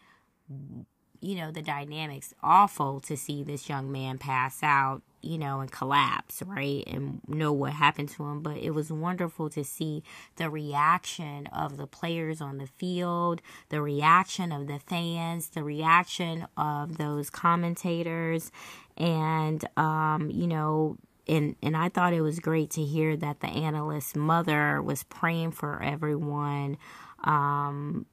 you 1.21 1.35
know, 1.37 1.51
the 1.51 1.63
dynamics 1.63 2.35
awful 2.43 3.01
to 3.01 3.17
see 3.17 3.43
this 3.43 3.69
young 3.69 3.93
man 3.93 4.17
pass 4.17 4.63
out, 4.63 5.03
you 5.21 5.37
know, 5.37 5.61
and 5.61 5.71
collapse, 5.71 6.43
right? 6.47 6.83
And 6.87 7.21
know 7.29 7.53
what 7.53 7.75
happened 7.75 8.09
to 8.11 8.25
him. 8.25 8.41
But 8.41 8.57
it 8.57 8.71
was 8.71 8.91
wonderful 8.91 9.51
to 9.51 9.63
see 9.63 10.03
the 10.37 10.49
reaction 10.49 11.47
of 11.49 11.77
the 11.77 11.87
players 11.87 12.41
on 12.41 12.57
the 12.57 12.67
field, 12.67 13.43
the 13.69 13.83
reaction 13.83 14.51
of 14.51 14.67
the 14.67 14.79
fans, 14.79 15.51
the 15.51 15.63
reaction 15.63 16.47
of 16.57 16.97
those 16.97 17.29
commentators. 17.29 18.51
And, 18.97 19.63
um, 19.77 20.31
you 20.31 20.47
know, 20.47 20.97
and 21.29 21.55
and 21.63 21.77
I 21.77 21.91
thought 21.91 22.13
it 22.15 22.23
was 22.23 22.41
great 22.41 22.71
to 22.71 22.83
hear 22.83 23.17
that 23.19 23.41
the 23.41 23.47
analyst's 23.47 24.17
mother 24.17 24.83
was 24.83 25.05
praying 25.05 25.53
for 25.53 25.83
everyone. 25.83 26.79
Um, 27.23 28.07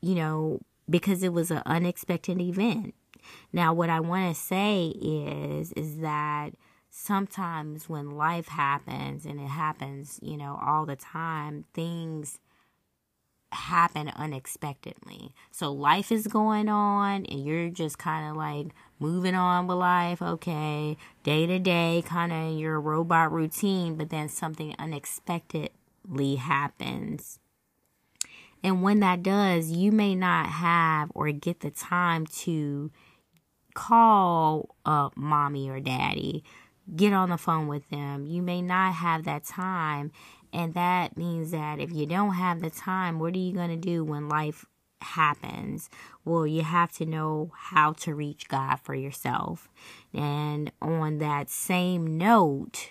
you 0.00 0.14
know, 0.14 0.60
because 0.90 1.22
it 1.22 1.32
was 1.32 1.50
an 1.50 1.62
unexpected 1.64 2.40
event. 2.40 2.94
Now, 3.52 3.72
what 3.72 3.90
I 3.90 4.00
want 4.00 4.34
to 4.34 4.40
say 4.40 4.88
is, 5.00 5.72
is 5.72 5.98
that 5.98 6.50
sometimes 6.90 7.88
when 7.88 8.10
life 8.10 8.48
happens 8.48 9.24
and 9.24 9.40
it 9.40 9.48
happens, 9.48 10.18
you 10.20 10.36
know, 10.36 10.58
all 10.64 10.84
the 10.84 10.96
time, 10.96 11.64
things 11.72 12.40
happen 13.52 14.10
unexpectedly. 14.16 15.34
So 15.50 15.72
life 15.72 16.12
is 16.12 16.26
going 16.26 16.68
on 16.68 17.26
and 17.26 17.44
you're 17.44 17.68
just 17.68 17.98
kind 17.98 18.30
of 18.30 18.36
like 18.36 18.68
moving 18.98 19.34
on 19.34 19.66
with 19.66 19.76
life, 19.76 20.22
okay, 20.22 20.96
day 21.24 21.46
to 21.46 21.58
day, 21.58 22.02
kind 22.06 22.32
of 22.32 22.58
your 22.58 22.80
robot 22.80 23.32
routine, 23.32 23.96
but 23.96 24.10
then 24.10 24.28
something 24.28 24.74
unexpectedly 24.78 26.36
happens 26.36 27.40
and 28.62 28.82
when 28.82 29.00
that 29.00 29.22
does, 29.22 29.70
you 29.70 29.90
may 29.92 30.14
not 30.14 30.46
have 30.46 31.10
or 31.14 31.30
get 31.32 31.60
the 31.60 31.70
time 31.70 32.26
to 32.26 32.90
call 33.74 34.74
up 34.84 35.16
mommy 35.16 35.70
or 35.70 35.80
daddy, 35.80 36.44
get 36.94 37.12
on 37.12 37.30
the 37.30 37.38
phone 37.38 37.68
with 37.68 37.88
them. 37.90 38.26
You 38.26 38.42
may 38.42 38.60
not 38.60 38.94
have 38.94 39.24
that 39.24 39.44
time. 39.44 40.12
And 40.52 40.74
that 40.74 41.16
means 41.16 41.52
that 41.52 41.78
if 41.78 41.92
you 41.92 42.06
don't 42.06 42.34
have 42.34 42.60
the 42.60 42.70
time, 42.70 43.18
what 43.18 43.34
are 43.34 43.38
you 43.38 43.52
going 43.52 43.70
to 43.70 43.76
do 43.76 44.04
when 44.04 44.28
life 44.28 44.66
happens? 45.00 45.88
Well, 46.24 46.46
you 46.46 46.62
have 46.62 46.92
to 46.94 47.06
know 47.06 47.52
how 47.56 47.92
to 47.94 48.14
reach 48.14 48.48
God 48.48 48.76
for 48.80 48.94
yourself. 48.94 49.68
And 50.12 50.72
on 50.82 51.18
that 51.18 51.48
same 51.48 52.18
note, 52.18 52.90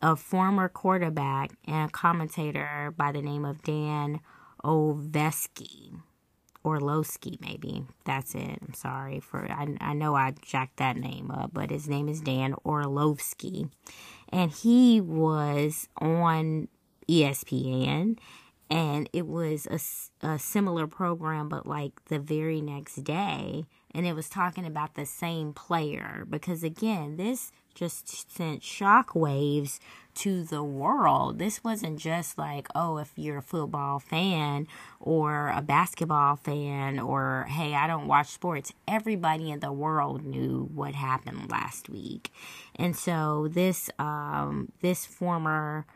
a 0.00 0.14
former 0.14 0.68
quarterback 0.68 1.50
and 1.66 1.92
commentator 1.92 2.94
by 2.96 3.12
the 3.12 3.22
name 3.22 3.44
of 3.44 3.62
Dan 3.62 4.20
Orlovsky. 4.66 5.92
Orlovsky, 6.64 7.38
maybe. 7.40 7.84
That's 8.04 8.34
it. 8.34 8.58
I'm 8.66 8.74
sorry 8.74 9.20
for, 9.20 9.48
I, 9.50 9.76
I 9.80 9.92
know 9.94 10.16
I 10.16 10.34
jacked 10.42 10.78
that 10.78 10.96
name 10.96 11.30
up, 11.30 11.50
but 11.52 11.70
his 11.70 11.88
name 11.88 12.08
is 12.08 12.20
Dan 12.20 12.54
Orlovsky. 12.64 13.68
And 14.30 14.50
he 14.50 15.00
was 15.00 15.88
on 15.98 16.66
ESPN 17.08 18.18
and 18.68 19.08
it 19.12 19.28
was 19.28 19.66
a, 19.66 20.26
a 20.26 20.38
similar 20.40 20.88
program, 20.88 21.48
but 21.48 21.66
like 21.66 22.04
the 22.06 22.18
very 22.18 22.60
next 22.60 23.04
day. 23.04 23.66
And 23.94 24.06
it 24.06 24.14
was 24.14 24.28
talking 24.28 24.66
about 24.66 24.94
the 24.94 25.06
same 25.06 25.52
player 25.52 26.26
because, 26.28 26.64
again, 26.64 27.16
this 27.16 27.52
just 27.76 28.34
sent 28.34 28.62
shockwaves 28.62 29.78
to 30.16 30.42
the 30.42 30.64
world. 30.64 31.38
This 31.38 31.62
wasn't 31.62 31.98
just 31.98 32.38
like, 32.38 32.66
oh, 32.74 32.96
if 32.96 33.12
you're 33.16 33.38
a 33.38 33.42
football 33.42 34.00
fan 34.00 34.66
or 34.98 35.52
a 35.54 35.62
basketball 35.62 36.36
fan 36.36 36.98
or 36.98 37.46
hey, 37.48 37.74
I 37.74 37.86
don't 37.86 38.08
watch 38.08 38.28
sports. 38.28 38.72
Everybody 38.88 39.50
in 39.50 39.60
the 39.60 39.72
world 39.72 40.24
knew 40.24 40.68
what 40.74 40.94
happened 40.94 41.50
last 41.50 41.88
week. 41.88 42.32
And 42.74 42.96
so 42.96 43.48
this 43.48 43.90
um 43.98 44.72
this 44.80 45.04
former 45.04 45.86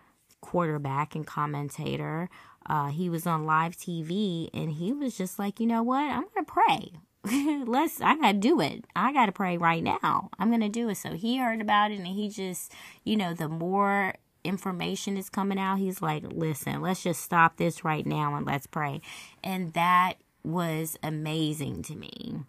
quarterback 0.40 1.14
and 1.14 1.27
commentator 1.27 2.29
uh, 2.66 2.88
he 2.88 3.09
was 3.09 3.27
on 3.27 3.47
live 3.47 3.77
TV 3.77 4.49
and 4.53 4.71
he 4.71 4.93
was 4.93 5.16
just 5.16 5.38
like, 5.38 5.61
you 5.61 5.66
know 5.66 5.83
what? 5.83 6.05
I'm 6.05 6.23
going 6.23 6.45
to 6.45 6.53
pray. 6.53 6.93
let's 7.66 8.00
I 8.00 8.16
gotta 8.16 8.38
do 8.38 8.61
it. 8.61 8.85
I 8.96 9.12
gotta 9.12 9.33
pray 9.33 9.59
right 9.59 9.83
now. 9.83 10.30
I'm 10.38 10.50
gonna 10.50 10.68
do 10.68 10.88
it. 10.88 10.96
So 10.96 11.14
he 11.14 11.38
heard 11.38 11.61
about 11.61 11.90
it 11.90 11.98
and 11.98 12.06
he 12.06 12.28
just, 12.28 12.72
you 13.04 13.16
know, 13.16 13.35
the 13.35 13.48
more 13.48 14.14
information 14.44 15.16
is 15.16 15.28
coming 15.28 15.59
out, 15.59 15.78
he's 15.78 16.00
like, 16.00 16.24
listen, 16.26 16.80
let's 16.80 17.02
just 17.02 17.20
stop 17.20 17.56
this 17.56 17.85
right 17.85 18.06
now 18.06 18.35
and 18.35 18.46
let's 18.46 18.66
pray. 18.66 19.00
And 19.44 19.72
that 19.74 20.14
was 20.42 20.96
amazing 21.02 21.83
to 21.85 21.96
me. 21.96 22.40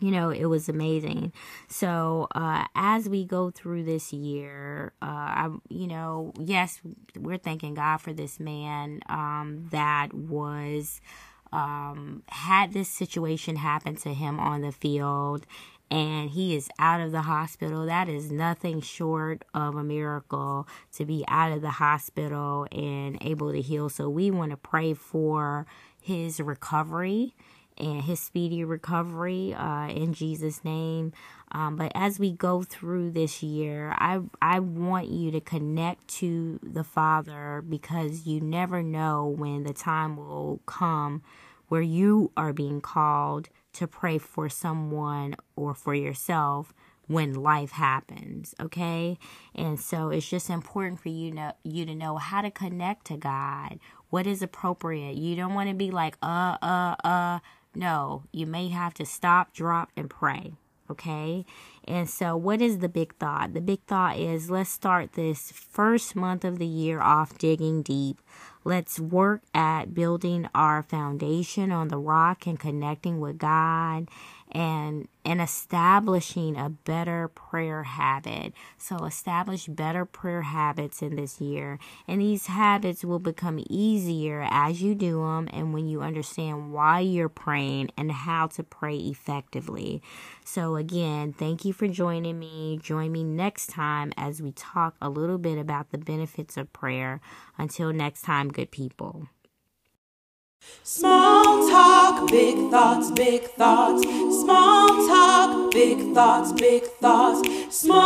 You 0.00 0.12
know, 0.12 0.30
it 0.30 0.44
was 0.44 0.68
amazing. 0.68 1.32
So, 1.66 2.28
uh, 2.32 2.66
as 2.76 3.08
we 3.08 3.24
go 3.24 3.50
through 3.50 3.82
this 3.82 4.12
year, 4.12 4.92
uh, 5.02 5.06
I, 5.06 5.48
you 5.68 5.88
know, 5.88 6.32
yes, 6.38 6.80
we're 7.18 7.38
thanking 7.38 7.74
God 7.74 7.96
for 7.96 8.12
this 8.12 8.38
man, 8.38 9.00
um, 9.08 9.66
that 9.72 10.14
was, 10.14 11.00
um, 11.52 12.22
had 12.28 12.72
this 12.72 12.88
situation 12.88 13.56
happen 13.56 13.96
to 13.96 14.14
him 14.14 14.38
on 14.38 14.60
the 14.60 14.72
field 14.72 15.46
and 15.90 16.30
he 16.30 16.54
is 16.54 16.68
out 16.78 17.00
of 17.00 17.12
the 17.12 17.22
hospital. 17.22 17.86
That 17.86 18.08
is 18.08 18.30
nothing 18.30 18.80
short 18.80 19.44
of 19.54 19.74
a 19.74 19.82
miracle 19.82 20.68
to 20.92 21.04
be 21.04 21.24
out 21.28 21.52
of 21.52 21.62
the 21.62 21.70
hospital 21.70 22.66
and 22.72 23.18
able 23.22 23.52
to 23.52 23.60
heal. 23.60 23.88
So 23.88 24.08
we 24.10 24.30
want 24.30 24.50
to 24.50 24.56
pray 24.56 24.92
for 24.92 25.66
his 26.00 26.40
recovery 26.40 27.34
and 27.78 28.02
his 28.02 28.20
speedy 28.20 28.64
recovery 28.64 29.54
uh, 29.54 29.88
in 29.88 30.12
Jesus' 30.12 30.64
name. 30.64 31.12
Um, 31.52 31.76
but 31.76 31.92
as 31.94 32.18
we 32.18 32.32
go 32.32 32.62
through 32.62 33.12
this 33.12 33.42
year, 33.42 33.94
I 33.96 34.20
I 34.42 34.60
want 34.60 35.08
you 35.08 35.30
to 35.30 35.40
connect 35.40 36.08
to 36.18 36.60
the 36.62 36.84
Father 36.84 37.64
because 37.66 38.26
you 38.26 38.40
never 38.40 38.82
know 38.82 39.26
when 39.26 39.62
the 39.62 39.72
time 39.72 40.16
will 40.16 40.60
come 40.66 41.22
where 41.68 41.82
you 41.82 42.32
are 42.36 42.52
being 42.52 42.80
called 42.80 43.48
to 43.74 43.86
pray 43.86 44.18
for 44.18 44.48
someone 44.48 45.34
or 45.54 45.74
for 45.74 45.94
yourself 45.94 46.74
when 47.06 47.32
life 47.32 47.70
happens 47.70 48.54
okay 48.60 49.16
and 49.54 49.80
so 49.80 50.10
it's 50.10 50.28
just 50.28 50.50
important 50.50 51.00
for 51.00 51.08
you 51.08 51.32
know 51.32 51.52
you 51.62 51.86
to 51.86 51.94
know 51.94 52.16
how 52.16 52.42
to 52.42 52.50
connect 52.50 53.06
to 53.06 53.16
god 53.16 53.78
what 54.10 54.26
is 54.26 54.42
appropriate 54.42 55.14
you 55.14 55.34
don't 55.34 55.54
want 55.54 55.68
to 55.70 55.74
be 55.74 55.90
like 55.90 56.16
uh 56.22 56.56
uh 56.60 56.94
uh 57.04 57.38
no 57.74 58.24
you 58.32 58.46
may 58.46 58.68
have 58.68 58.94
to 58.94 59.04
stop 59.04 59.52
drop 59.52 59.90
and 59.96 60.10
pray 60.10 60.52
okay? 60.90 61.44
And 61.86 62.08
so 62.08 62.36
what 62.36 62.60
is 62.60 62.78
the 62.78 62.88
big 62.88 63.14
thought? 63.16 63.54
The 63.54 63.60
big 63.60 63.82
thought 63.86 64.18
is 64.18 64.50
let's 64.50 64.70
start 64.70 65.12
this 65.12 65.52
first 65.52 66.16
month 66.16 66.44
of 66.44 66.58
the 66.58 66.66
year 66.66 67.00
off 67.00 67.38
digging 67.38 67.82
deep. 67.82 68.20
Let's 68.64 69.00
work 69.00 69.42
at 69.54 69.94
building 69.94 70.48
our 70.54 70.82
foundation 70.82 71.72
on 71.72 71.88
the 71.88 71.98
rock 71.98 72.46
and 72.46 72.58
connecting 72.58 73.20
with 73.20 73.38
God 73.38 74.08
and 74.52 75.08
and 75.24 75.42
establishing 75.42 76.56
a 76.56 76.70
better 76.70 77.28
prayer 77.28 77.82
habit. 77.82 78.54
So 78.78 79.04
establish 79.04 79.66
better 79.66 80.06
prayer 80.06 80.42
habits 80.42 81.02
in 81.02 81.16
this 81.16 81.40
year. 81.40 81.78
And 82.06 82.20
these 82.20 82.46
habits 82.46 83.04
will 83.04 83.18
become 83.18 83.62
easier 83.68 84.46
as 84.50 84.80
you 84.80 84.94
do 84.94 85.20
them 85.20 85.48
and 85.52 85.74
when 85.74 85.86
you 85.86 86.00
understand 86.00 86.72
why 86.72 87.00
you're 87.00 87.28
praying 87.28 87.90
and 87.96 88.10
how 88.10 88.46
to 88.48 88.62
pray 88.62 88.96
effectively. 88.96 90.02
So 90.44 90.76
again, 90.76 91.34
thank 91.34 91.66
you 91.66 91.74
for 91.74 91.86
joining 91.86 92.38
me. 92.38 92.78
Join 92.82 93.12
me 93.12 93.24
next 93.24 93.66
time 93.66 94.12
as 94.16 94.40
we 94.40 94.52
talk 94.52 94.96
a 95.02 95.10
little 95.10 95.38
bit 95.38 95.58
about 95.58 95.90
the 95.90 95.98
benefits 95.98 96.56
of 96.56 96.72
prayer. 96.72 97.20
Until 97.58 97.92
next 97.92 98.22
time, 98.22 98.48
good 98.48 98.70
people. 98.70 99.28
Small 100.90 101.68
talk, 101.68 102.30
big 102.30 102.70
thoughts, 102.70 103.10
big 103.10 103.42
thoughts. 103.58 104.02
Small 104.40 104.88
talk, 105.06 105.70
big 105.70 106.14
thoughts, 106.14 106.52
big 106.52 106.82
thoughts. 106.98 107.42
Small 107.68 108.02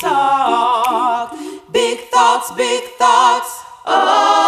talk, 0.00 1.38
big 1.70 2.00
thoughts, 2.10 2.50
big 2.56 2.82
thoughts. 2.98 3.62
Oh. 3.86 4.42